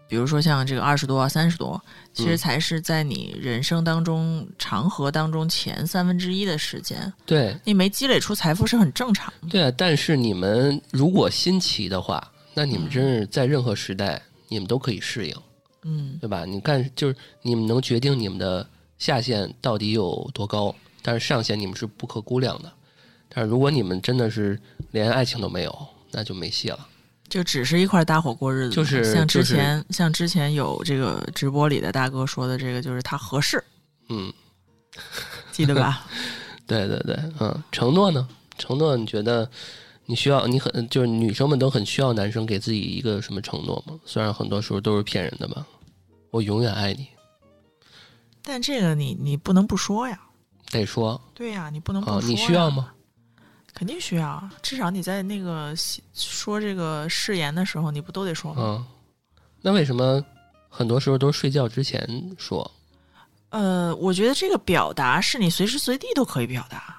[0.08, 1.80] 比如说像这个二十多、三十多，
[2.12, 9.48] 其实嗯才是在你人生当中长河当中前三分之一的时间，对你没积累出财富是很正常的。
[9.48, 15.36] 对啊，但是你们如果新奇的话，那你们真是在任何时代，你们都可以适应。
[15.84, 16.44] 嗯，对吧？
[16.44, 18.66] 你干就是你们能决定你们的
[18.98, 22.72] 下限到底有多高，但是上限你们是不可估量的。
[23.28, 24.58] 但是如果你们真的是
[24.90, 26.86] 连爱情都没有，那就没戏了。
[27.28, 33.62] 就只是一块搭伙过日子，就是像之就是前、像之前有这个直播里的大哥说的这个，就是他合适，
[34.08, 34.32] 嗯，
[35.52, 36.06] 记得吧？
[36.66, 38.26] 对对对，嗯，承诺呢？
[38.56, 39.48] 承诺你觉得
[40.06, 43.98] 你需要你很就是女生们都很需要男生给自己一个什么承诺吗？
[44.06, 45.66] 虽然很多时候都是骗人的吧。
[46.30, 47.08] 我永远爱你，
[48.42, 50.18] 但这个你你不能不说呀，
[50.70, 52.70] 得说对呀，你不能不啊说、，你需要？
[52.70, 52.90] 吗？
[53.78, 55.72] 肯定需要，至少你在那个
[56.12, 58.60] 说这个誓言的时候，你不都得说吗？
[58.60, 58.86] 嗯，
[59.62, 60.20] 那为什么
[60.68, 62.04] 很多时候都是睡觉之前
[62.36, 62.68] 说？
[63.50, 66.96] 呃，我觉得这个表达是你随时随地都可以表达，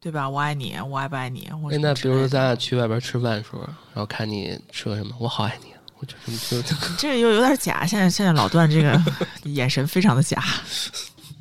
[0.00, 0.28] 对吧？
[0.30, 1.46] 我爱你，我爱不爱你？
[1.62, 3.60] 我哎，那比如说咱俩去外边吃饭的时候，
[3.92, 6.14] 然后看你吃个什么，我好爱你啊，我就
[6.50, 7.84] 就就，这个又有点假。
[7.84, 8.98] 现在现在老段这个
[9.44, 10.42] 眼神非常的假。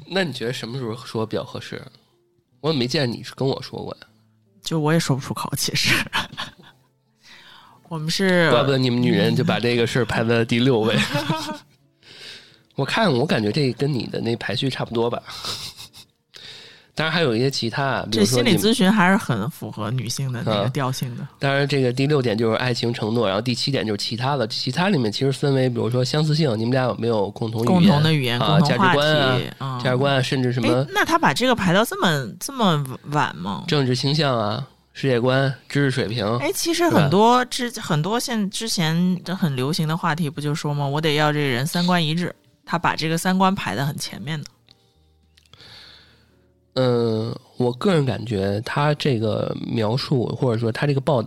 [0.05, 1.81] 那你觉得什么时候说比较合适？
[2.61, 4.07] 我怎么没见你是跟我说过呀？
[4.63, 5.93] 就我也说不出口，其实。
[7.89, 10.97] 我们是怪不得你们女人就把这个事儿排在了第六位。
[12.75, 15.21] 我看，我感觉这跟你的那排序差不多吧。
[16.93, 21.25] 当然还有一些其他，比这心理咨询还是很符合女性的那个啊调性的。
[21.39, 24.45] 当然这个第六点就是爱情承诺，然后第七点就是其他的。
[24.47, 33.63] 其他里面其实分为，比如说相似性，你们俩有没有共同语言共同的语言、啊价值共同话观啊，嗯价值观啊，甚至什哎么，那他把这个排到这么这么晚吗？
[33.67, 36.25] 政治倾向啊、世界观、知识水平。
[36.39, 40.85] 哎，其实很多之很多现之前的很流行的话题，不就说吗？
[40.85, 44.45] 我得要这个人三观一致，他把这个三观排在很前面的。
[46.73, 51.23] 嗯，我个人感觉他这个描述或者说他这个报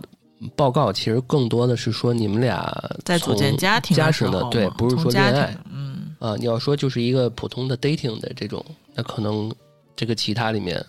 [0.55, 2.71] 报告，其实更多的是说你们俩
[3.03, 6.35] 在组建家庭家的时候嘛，庭的对，不是说恋爱，嗯，啊。
[6.37, 9.53] 你要说就是一个普通的 dating 的这种，那可能
[9.95, 10.83] 这个其他里面，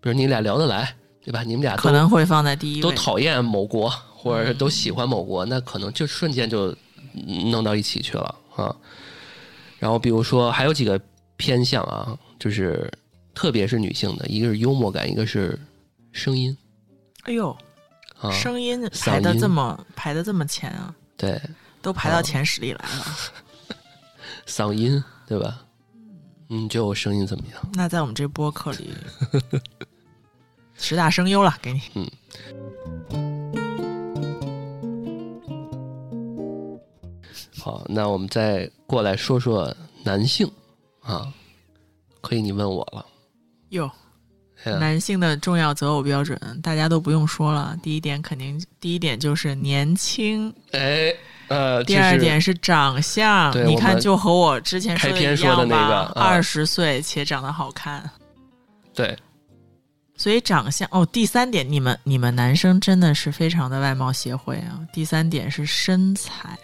[0.00, 1.42] 比如你俩聊得来，对吧？
[1.42, 2.82] 你们俩可能会放在第一位。
[2.82, 6.74] 都讨厌某国，或者是都喜欢某国，那可能就瞬间就
[7.50, 8.74] 弄到一起去了啊。
[9.78, 11.00] 然后比如说还有几个
[11.36, 12.90] 偏向啊，就是
[13.34, 15.58] 特别是女性的，一个是幽默感，一个是
[16.12, 16.56] 声音
[17.24, 17.56] 哎呦，
[18.20, 21.40] 啊，声音排的这么排的这么前啊，对，
[21.80, 23.06] 都排到前十里来了。
[24.46, 25.64] 嗓音对吧？
[26.48, 27.70] 嗯，你觉得我声音怎么样？
[27.74, 28.92] 那在我们这播客里，
[30.74, 31.80] 十大声优了，给你。
[31.94, 32.10] 嗯
[37.58, 40.50] 好，那我们再过来说说男性
[41.00, 41.32] 啊，
[42.20, 43.06] 可以你问我了。
[43.72, 43.90] 哟，
[44.64, 47.76] 男性的重要择偶标准，大家都不用说了。
[47.82, 50.54] 第一点肯定，第一点就是年轻。
[50.72, 51.12] 哎，
[51.48, 58.08] 呃，第二点是长相，你看就和我之前开说的一样吧，那个啊二十岁且长得好看。
[58.94, 59.16] 对，
[60.16, 64.78] 所以长相哦，第三点，你们你们男生真的是非常的外貌协会啊。
[64.92, 66.58] 第三点是身材，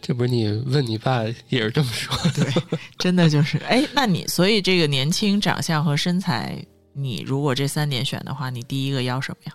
[0.00, 2.44] 这不是你问你爸也是这么说的？
[2.44, 9.54] 对， 真的就是哎，那你所以这个年轻、长相和身材，你如果这三点选的话，你第一个要什么呀？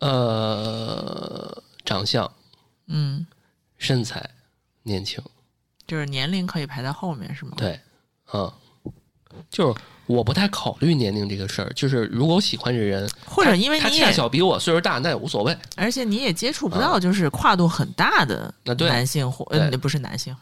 [0.00, 2.32] 呃，长相、
[2.86, 3.26] 嗯，
[3.78, 4.30] 身材、
[4.84, 5.22] 年轻，
[5.86, 7.80] 就是年龄可以排在后面是吗？，对，
[8.32, 8.52] 嗯，
[9.50, 15.56] 就是我不太考虑年龄这个事儿，就是如果我喜欢这人，或者因为他恰巧比我岁数大，那也无所谓。
[15.76, 20.34] 而且你也接触不到就是跨度很大的男性或呃对不是男性，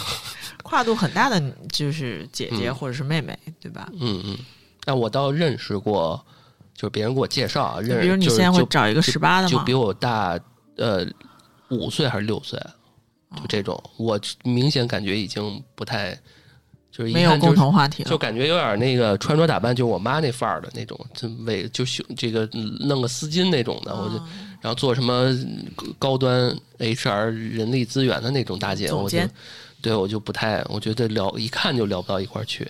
[0.62, 2.74] 跨度很大的就是姐姐嗯。
[2.74, 3.88] 或者是妹妹，对吧？
[4.00, 4.38] 嗯嗯，
[4.84, 6.22] 那我倒认识过，
[6.74, 9.50] 就是别人给我介绍啊，就认比如你现在会找一个十八的吗？
[9.50, 9.72] 就比？
[9.72, 10.38] 我大
[10.76, 11.06] 呃
[11.70, 12.58] 五岁还是六岁，
[13.28, 16.18] 哦就这种，我明显感觉已经不太
[16.96, 22.48] 就是一没有共同话题了，就感觉有点那个穿着打扮，就我妈那范儿的那种，就为就修这个
[22.86, 25.28] 弄个丝巾那种的，我就嗯然后做什么
[25.98, 29.18] 高端 HR 人力资源的那种大姐，我就
[29.82, 32.66] 对我就不太，我觉得聊一看就聊不到一块儿去。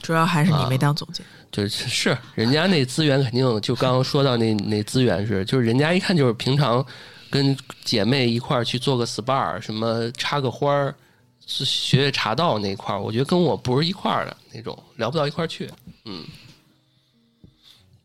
[0.00, 1.24] 主要还是你啊没当总监。
[1.52, 6.84] 就是是人家那资源肯定就刚刚说到那那资源是，就是人家一看就是平常
[7.28, 10.94] 跟姐妹一块儿去做个 SPA，什么插个花儿，
[11.52, 15.68] 是学学茶道那块儿，我觉得跟我不是一块儿的那种，聊不到一块儿去。
[16.04, 16.24] 嗯，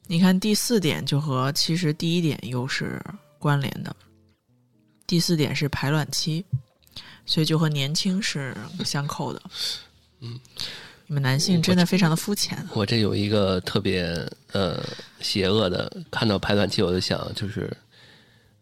[0.07, 2.99] 你看第四点就和其实第一点又是
[3.37, 3.95] 关联的，
[5.05, 6.43] 第四点是排卵期，
[7.27, 9.41] 所以就和年轻是相扣的。
[10.21, 10.39] 嗯，
[11.05, 12.67] 你们男性真的非常的肤浅。
[12.73, 14.83] 我这有一个特别呃
[15.21, 17.71] 邪恶的，看到排卵期我就想，就是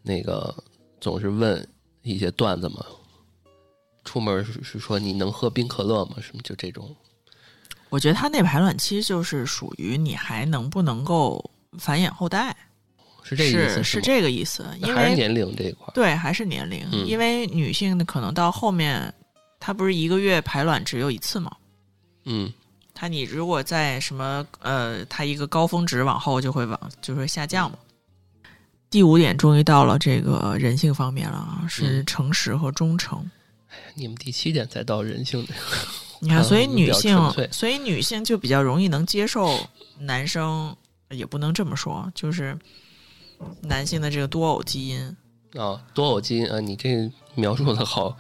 [0.02, 0.54] 那个
[1.00, 1.66] 总是问
[2.02, 2.86] 一些段子嘛，
[4.04, 6.16] 出门是是说你能喝冰可乐吗？
[6.22, 6.96] 什么就这种。
[7.90, 12.56] 我觉得他那排卵期就是属于你还能不能够繁衍后代，
[13.24, 14.66] 是这个意思是是这个意思。
[14.82, 15.92] 因为还是年龄这一块儿。
[15.94, 19.14] 对还是年龄，嗯因为女性的可能到后面，
[19.60, 21.56] 她不是一个月排卵只有一次吗？
[22.26, 22.52] 嗯
[22.96, 27.78] 她你如果在什么呃，她一个高峰值往后就会往就会下降嘛。
[28.90, 33.30] 第五点终于到了这个人性方面了啊，是嗯诚实和忠诚。
[33.96, 35.60] 你们第七点才到人性这个，
[36.20, 37.18] 你看，啊所以女性，
[37.52, 39.58] 所以女性就比较容易能接受
[40.00, 40.76] 男生，
[41.10, 42.58] 也不能这么说，就是
[43.62, 45.18] 男性的这个多偶基因。
[45.54, 48.18] 啊，多偶基因啊，你这描述的好，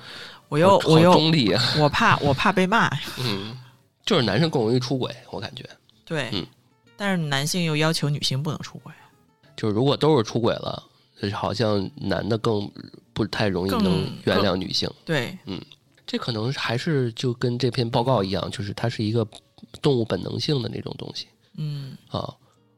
[0.50, 2.88] 我又我又中立啊，我怕我怕被骂，
[3.20, 3.58] 嗯，
[4.06, 5.68] 就是男生更容易出轨，我感觉，
[6.06, 6.46] 对，嗯
[6.96, 8.94] 但是男性又要求女性不能出轨，
[9.58, 10.84] 就是如果都是出轨了，
[11.20, 12.72] 就是好像男的更
[13.14, 15.62] 不太容易能原谅女性，对，嗯
[16.06, 19.26] 这可能还是就跟这篇报告一样，就是它是一个
[19.82, 22.36] 动物本能性的那种东西嗯，啊，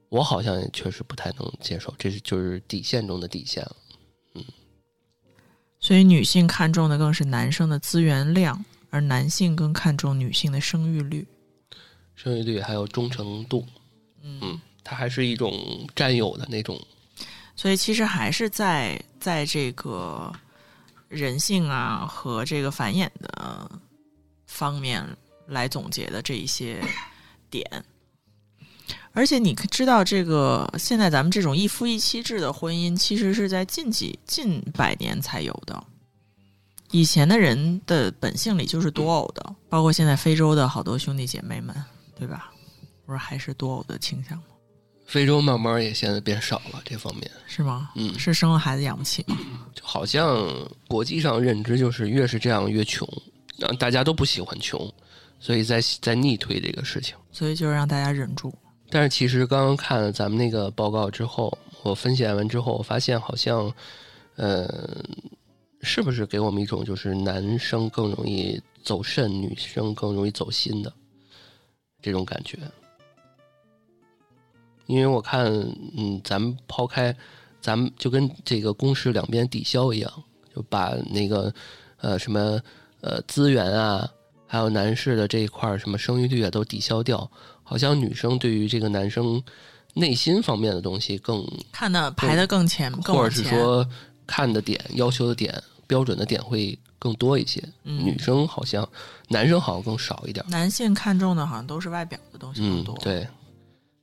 [0.09, 3.75] 我好像也确实不太能接受，这是就是底线中的底线了。
[5.79, 11.27] 所以女性看重的更是男生的资源量，而男性更看重女性的生育率。
[12.15, 13.63] 生育率还有忠诚度，
[14.23, 16.79] 嗯它还是一种占有的那种，
[17.55, 20.31] 所以其实还是在在这个
[21.07, 23.71] 人性啊和这个繁衍的
[24.45, 25.03] 方面
[25.47, 26.79] 来总结的这一些
[27.49, 27.83] 点。
[29.13, 35.83] 而且你知道，这个现在咱们这种一夫一妻制的婚姻，其实是在近几近百年才有的。
[36.91, 41.75] 以前的人的本性里就是多偶的，包括现在非洲的好多兄弟姐妹们，
[42.15, 42.51] 对吧？
[43.07, 44.43] 不是还是多偶的倾向吗？
[45.05, 47.91] 非洲慢慢也现在变少了这方面，是吗？
[47.95, 49.37] 嗯是生了孩子养不起吗？
[49.73, 50.47] 就好像
[50.87, 53.07] 国际上认知就是越是这样越穷，
[53.57, 54.91] 然后大家都不喜欢穷，
[55.39, 57.15] 所以在在逆推这个事情。
[57.31, 58.53] 所以就是让大家忍住。
[58.89, 63.71] 但是其实刚刚看了咱们那个报告之后，我分析完之后，我发现好像，
[64.35, 65.03] 呃，
[65.81, 70.91] 是不是给我们一种就是男生更容易走肾，女生更容易走心的
[72.01, 72.57] 这种感觉？
[74.87, 75.45] 因为我看，
[75.97, 77.15] 嗯，咱们抛开，
[77.61, 80.11] 咱们就跟这个公式两边抵消一样，
[80.55, 81.53] 就把那个
[81.97, 82.61] 呃什么
[83.01, 84.07] 呃资源啊，
[84.45, 87.29] 还有男士的这一块儿什么生育率啊都抵消掉，
[87.63, 89.41] 好像女生对于这个男生
[89.93, 93.23] 内心方面的东西更，看的排的更前，更或。
[93.23, 93.87] 者是说
[94.27, 97.63] 看的点、要求的点、标准的点会更多一些。
[97.83, 98.87] 嗯女生好像，
[99.29, 100.45] 男生好像更少一点。
[100.49, 103.27] 男性看重的好像都是外表的东西更嗯多。，对，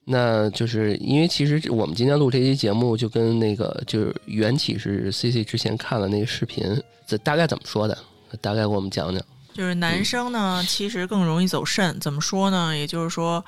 [0.04, 6.64] 那就是因为其实我们今天录这期节目，就跟那个就是缘起是 C C 之前看了那个视频，
[7.06, 7.96] 这大概怎么说的？
[8.40, 9.22] 大概给我们讲讲。
[9.54, 12.00] 就是男生呢，其实更容易走肾。
[12.00, 12.76] 怎么说呢？
[12.76, 13.44] 也就是说，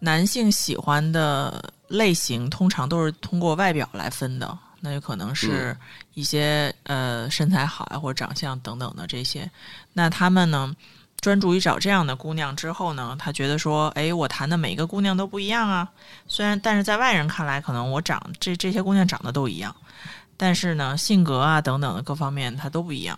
[0.00, 5.76] 男性喜欢的类型通常都是通过外表来分的，那有可能是
[6.14, 9.48] 一些、呃身材好啊，或者长相等等的这些。
[9.92, 10.74] 那他们呢，
[11.22, 15.88] 专注于找这样的姑娘之后呢，他觉得说，哎，我谈的每个姑娘都不一样啊。
[16.26, 19.74] 虽然，但是在外人看来，可能我长这这些姑娘长得都一样，
[20.36, 23.16] 但是呢，性格啊等等的各方面她都不一样。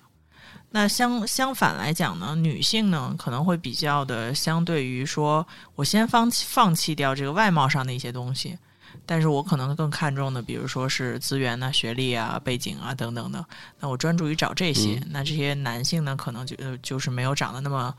[0.69, 8.59] 那相相反来讲呢，女性呢可能会比较的相对于说，我先放弃放弃掉这个外貌上的一些东西，
[9.07, 13.45] 但是我可能更看重的，比如说是资源呐、学历啊、背景啊等等的。
[13.81, 17.95] 那我专注于找这些，那这些男性呢，可能就呃就是没有长得那么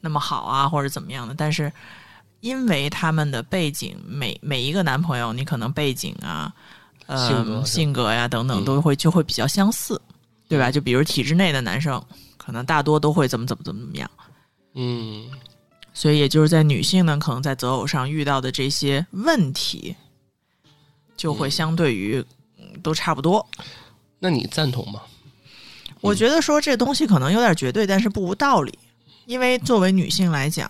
[0.00, 1.72] 那么好啊，或者怎么样的，但是
[2.40, 6.52] 因为他们的背景，每每一个男朋友，你可能背景啊、
[7.06, 10.00] 呃性格呀等等嗯都会就会比较相似，
[10.48, 10.70] 对吧？
[10.70, 12.04] 就比如体制内的男生，
[12.36, 14.10] 可能大多都会怎么怎么怎么怎么样。
[14.74, 15.30] 嗯
[15.94, 19.94] 所以也就是在女性呢，可能在择偶上遇到的这些问题，
[21.22, 22.18] 就会相对于、
[22.58, 23.46] 嗯都差不多。
[24.18, 25.00] 那你赞同吗？
[26.00, 28.76] 我觉得说这东西可能有点绝对，但是不无道理。
[29.26, 30.68] 因为作为女性来讲，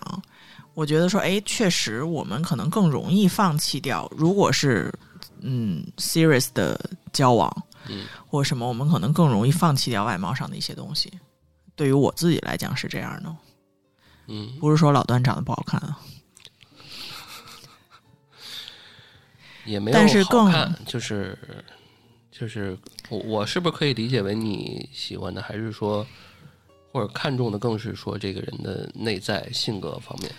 [0.75, 4.93] 我觉得说，哎，确实我们可能更容易放弃掉，如果是
[5.39, 6.79] 嗯 serious 的
[7.11, 7.51] 交往，
[7.89, 11.11] 嗯，或什么，我们可能更容易放弃掉外貌上的一些东西。
[11.75, 13.35] 对于我自己来讲是这样的，
[14.27, 15.97] 嗯不是说老段长得不好看啊。
[19.65, 21.37] 也没有好但是更看，就是
[22.31, 22.77] 就是
[23.09, 26.05] 我我是不是可以理解为你喜欢的，还是说
[26.91, 30.31] 或者看重的更是说这个人的内在性格方面？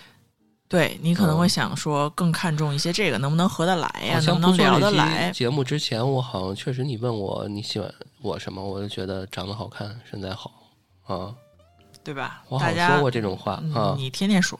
[0.67, 5.29] 对你可能嗯会想说，更看重一些这个能不能合得来呀，能不能聊得来？
[5.31, 10.51] 节目之前，我好像确实你问我你喜欢我什么，我就觉得长得好看，身材好
[11.05, 11.33] 啊，
[12.03, 12.43] 对吧？
[12.49, 13.95] 我好像说过这种话嗯啊。
[13.97, 14.59] 你天天说。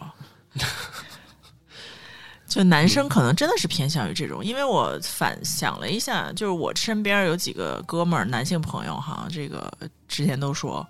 [2.55, 9.69] 就男生可能真的是偏向于这种，因为我反想了一下，就是我身边有几个哥们儿，男性朋友哈，这个
[10.07, 10.87] 之前都说，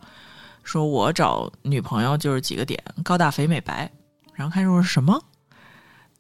[0.62, 3.92] 说我找女朋友就是几个点：高大、肥、美、白。
[4.36, 5.20] 然后开始说什么，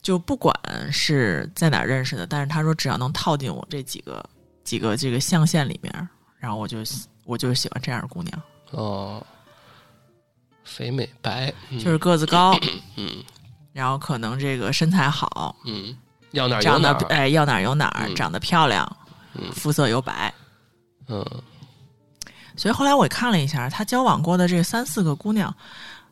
[0.01, 0.51] 就不管
[0.91, 4.27] 是在哪认识的，但是他说只要能套进我这几个
[4.63, 6.79] 几个这个象限里面，然后我就
[7.23, 8.41] 我就喜欢这样的姑娘，
[8.71, 9.23] 哦，
[10.63, 11.77] 肥美白，嗯。
[11.77, 12.57] 就是个子高，
[12.95, 13.23] 嗯
[13.76, 15.93] 然后可能这个身材好，嗯，
[16.32, 18.89] 要哪儿有哪儿，要哪儿有哪儿，嗯长得漂亮，
[19.34, 20.34] 嗯肤色又白。
[21.09, 21.26] 嗯
[22.55, 25.53] 所以后来我也看了一下，他交往过的这三四个姑娘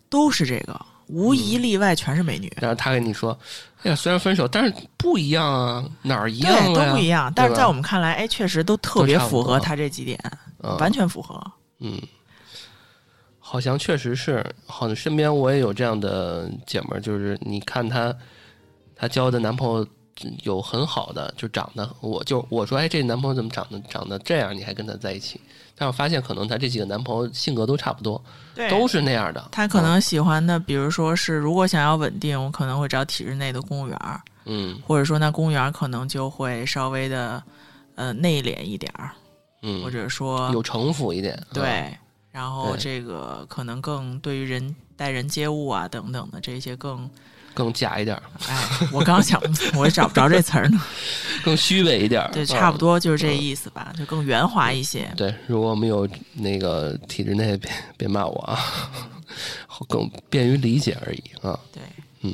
[0.09, 2.51] 都是这个，无一例外全是美女。
[2.59, 3.31] 然后他跟你说，
[3.83, 10.19] 哎呀，虽然分手，但是不一样啊，哪儿一样对，都不一样，但是在我们看来，哎，确实都特别符合他这几点，
[10.61, 11.41] 嗯完全符合。
[11.79, 11.97] 嗯，
[13.53, 18.11] 好像确实是，好像身边我也有这样的姐们儿，就是你看她，
[18.95, 19.87] 她交的男朋友
[20.41, 25.39] 有很好的，就长得，我就我说，哎，这男朋友怎么长得长得这样，你还跟他在一起？
[25.75, 28.19] 但我发现可能她这几个男朋友性格都差不多，
[28.71, 29.49] 都是那样的。
[29.51, 37.43] 她可能喜欢的，比如说是，如果想要稳定，我可能会找体制内的公务员儿，嗯或者说那公务员儿可能就会稍微的
[37.93, 39.11] 呃内敛一点儿，
[39.61, 41.35] 嗯，或者说有城府一点。
[41.35, 41.95] 啊，对，
[42.33, 47.07] 然后这个可能更对于人待人接物啊等等的这些更，
[47.53, 49.39] 更假一点，哎，我刚想
[49.75, 50.81] 我也找不着这词儿呢，
[51.45, 52.27] 更虚伪一点。
[52.33, 55.13] 对，啊差不多就是这意思吧，就更圆滑一些。
[55.15, 58.59] 对，如果我们有那个体制内，别别骂我啊，
[59.87, 61.59] 更便于理解而已啊。
[61.71, 61.83] 对，
[62.21, 62.33] 嗯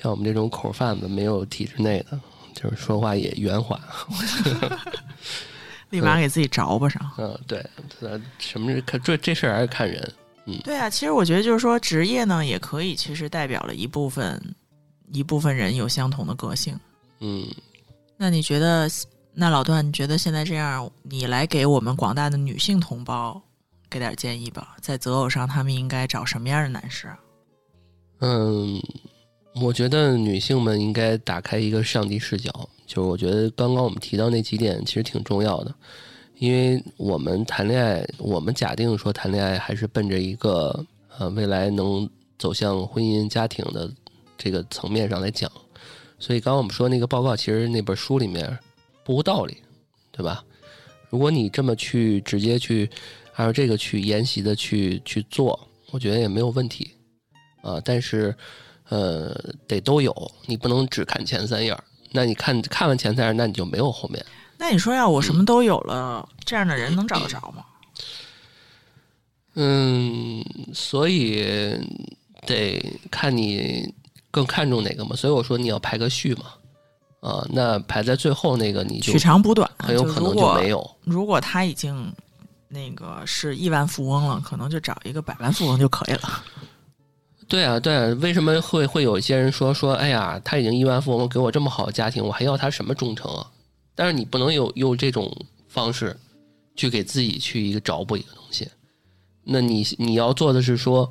[0.00, 2.18] 像我们这种口贩子，没有体制内的，
[2.54, 3.78] 就是说话也圆滑。
[5.94, 7.10] 立马给自己着吧上。
[7.18, 7.64] 嗯，对，
[8.38, 10.12] 什么是看这这事儿还是看人。
[10.46, 14.38] 嗯对啊，其实我觉得就是说，职业呢也可以，其实代表了一部分
[15.10, 16.78] 一部分人有相同的个性。
[17.20, 17.46] 嗯，
[18.18, 18.86] 那你觉得，
[19.32, 23.40] 那老段，你觉得现在这样，你来给我们广大的女性同胞
[23.88, 27.18] 给点建议吧，在择偶上，他们应该找什么样的男士啊？
[28.20, 28.82] 嗯，
[29.62, 35.74] 我觉得女性们应该打开一个上帝视角，就是我觉得刚刚我们提到那几点其实挺重要的，
[36.38, 40.84] 因为我们谈恋爱，我们假定说谈恋爱还是奔着一个
[41.18, 42.08] 呃未来能
[42.38, 43.90] 走向婚姻家庭的
[44.36, 45.50] 这个层面上来讲，
[46.18, 48.58] 所以刚刚我们说那个报告，其实那本书里面
[49.04, 49.56] 不无道理，
[50.12, 50.44] 对吧？
[51.08, 52.90] 如果你这么去直接去
[53.34, 55.58] 按照这个去沿袭的去去做，
[55.90, 56.90] 我觉得也没有问题。
[57.62, 58.34] 啊，但是
[58.90, 59.34] 呃，
[59.66, 60.14] 得都有，
[60.44, 61.82] 你不能只看前三页儿
[62.14, 64.24] 那你看看完前三任，那你就没有后面。
[64.56, 67.64] 那你说要我什么都有了，这样的人能找得着吗？
[69.54, 71.44] 嗯，所以
[72.46, 73.92] 得看你
[74.30, 75.16] 更看重哪个嘛。
[75.16, 76.44] 所以我说你要排个序嘛。
[77.18, 80.88] 啊，那排在最后那个你就取长补短，很有可能就没有。
[81.02, 82.14] 如果他已经
[82.68, 86.44] 那个是亿万富翁了，可能就找一个百万富翁就可以了。
[87.48, 93.46] 对啊，对啊，为什么会会有一些人说说，哎呀，他已经亿万富翁，给我这么好的家庭，我还要他什么忠诚啊？
[93.94, 95.30] 但是你不能有用这种
[95.68, 96.16] 方式
[96.74, 98.68] 去给自己去一个找补一个东西。
[99.44, 101.10] 那你你要做的是说，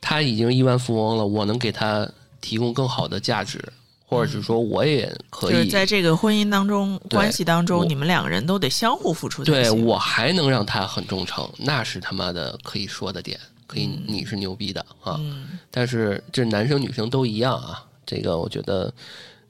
[0.00, 2.08] 他已经亿万富翁了，我能给他
[2.40, 3.58] 提供更好的价值，
[4.06, 9.70] 或者是说我也可以，就是在这个婚姻当中、关系当中，你们两个人都得相互付出对。
[9.70, 13.40] 我还能让他很忠诚，那是他妈的可以说的点，
[13.70, 15.14] 可以你是牛逼的啊。
[15.20, 18.92] 嗯，但是这男生女生都一样啊，这个我觉得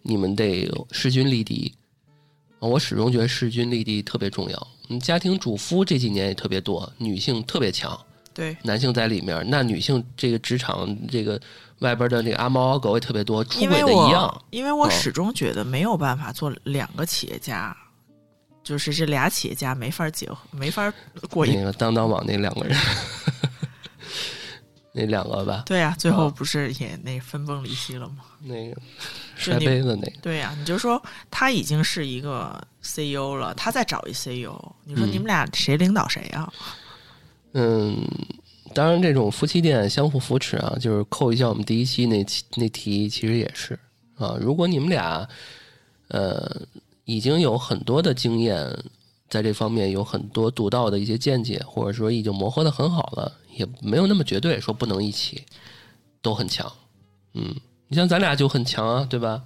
[0.03, 1.73] 你们得势均力敌。
[2.59, 4.69] 啊我始终觉得势均力敌特别重要。
[4.91, 7.99] 嗯，家庭主夫这几年也特别多，女性特别强，
[8.35, 11.41] 对，男性在里面，那女性这个职场这个
[11.79, 14.45] 外边的这个阿猫阿狗也特别多，出轨的一样我。
[14.51, 17.75] 因为我嗯始终觉得没有办法做两个企业家，
[18.63, 20.93] 就是这俩企业家没法结合，没法
[21.31, 22.77] 过一那个当当网那两个人，
[24.93, 28.25] 那两个吧，对呀、最后啊不是也那分崩离析了吗？
[28.41, 28.77] 那个
[29.37, 34.53] 摔杯子那个，对呀、你就说他已经是一个 CEO 了，他再找一 CEO，
[34.85, 36.53] 你说嗯你们俩谁领导谁啊？
[37.53, 37.97] 嗯，
[38.75, 43.79] 当然，这种夫妻店相互扶持啊，就是扣一下我们第一期那期那题，其实也是
[44.17, 44.37] 啊。
[44.41, 45.29] 如果你们俩
[46.09, 46.63] 呃
[47.05, 48.67] 已经有很多的经验，
[49.29, 55.45] 在这方面有很多独到的一些见解，或者说已经磨合的很好了，也没有那么绝对说不能一起，
[56.23, 56.71] 都很强。
[57.35, 57.55] 嗯，
[57.89, 59.43] 你像咱俩就很强啊，对吧？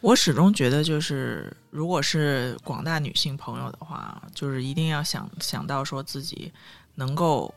[0.00, 6.52] 我始终觉得，就是如果是广大女性朋友的话，就是一定要想想到说自己
[6.94, 7.52] 能够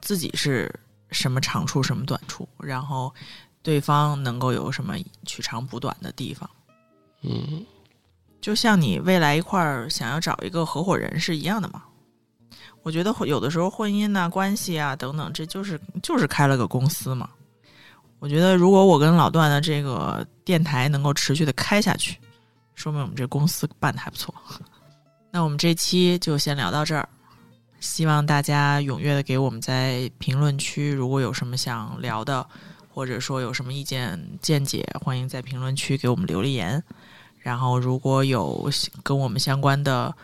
[0.00, 0.74] 自己是
[1.10, 3.12] 什么长处、什么短处，然后
[3.62, 6.48] 对方能够有什么取长补短的地方。
[7.20, 7.66] 嗯，
[8.40, 11.82] 就像你未来一块儿想要找一个合伙人是一样的嘛。
[12.82, 17.30] 我觉得有的时候婚姻呐、关系啊等等，这就是就是开了个公司嘛。
[18.18, 22.18] 我觉得如果我跟老段的这个电台能够持续的开下去，
[22.74, 24.34] 说明我们这公司办的还不错。
[25.30, 27.08] 那我们这期就先聊到这儿，
[27.80, 32.46] 希望大家踊跃的给我们在评论区，如果有什么想聊的，
[32.88, 36.82] 或者说有什么意见见解，欢迎在评论区给我们留言。
[37.38, 38.70] 然后，如果有
[39.02, 40.14] 跟我们相关的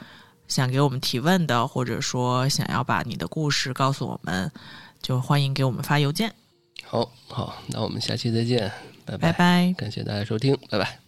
[0.49, 4.51] 想给我们提问的，或者说想要把你的故事告诉我们，
[5.01, 6.35] 就欢迎给我们发邮件。
[6.83, 8.73] 好好，那我们下期再见，
[9.05, 9.75] 拜拜拜。
[9.77, 10.99] 感谢大家收听，拜拜。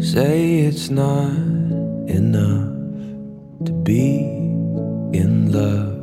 [0.00, 1.30] Say it's not
[2.08, 2.72] enough
[3.64, 4.24] to be
[5.12, 5.98] in love.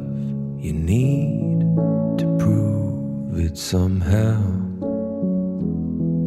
[0.60, 1.47] You need
[3.48, 4.42] it somehow.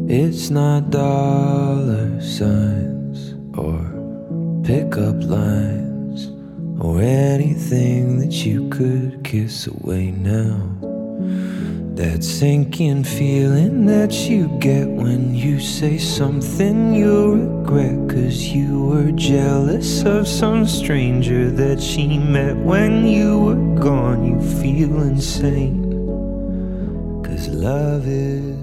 [0.08, 3.78] It's not dollar signs or
[4.64, 6.20] pickup lines
[6.80, 10.56] or anything that you could kiss away now.
[12.00, 17.98] That sinking feeling that you get when you say something you'll regret.
[18.08, 24.24] Cause you were jealous of some stranger that she met when you were gone.
[24.24, 25.79] You feel insane.
[27.60, 28.59] Love is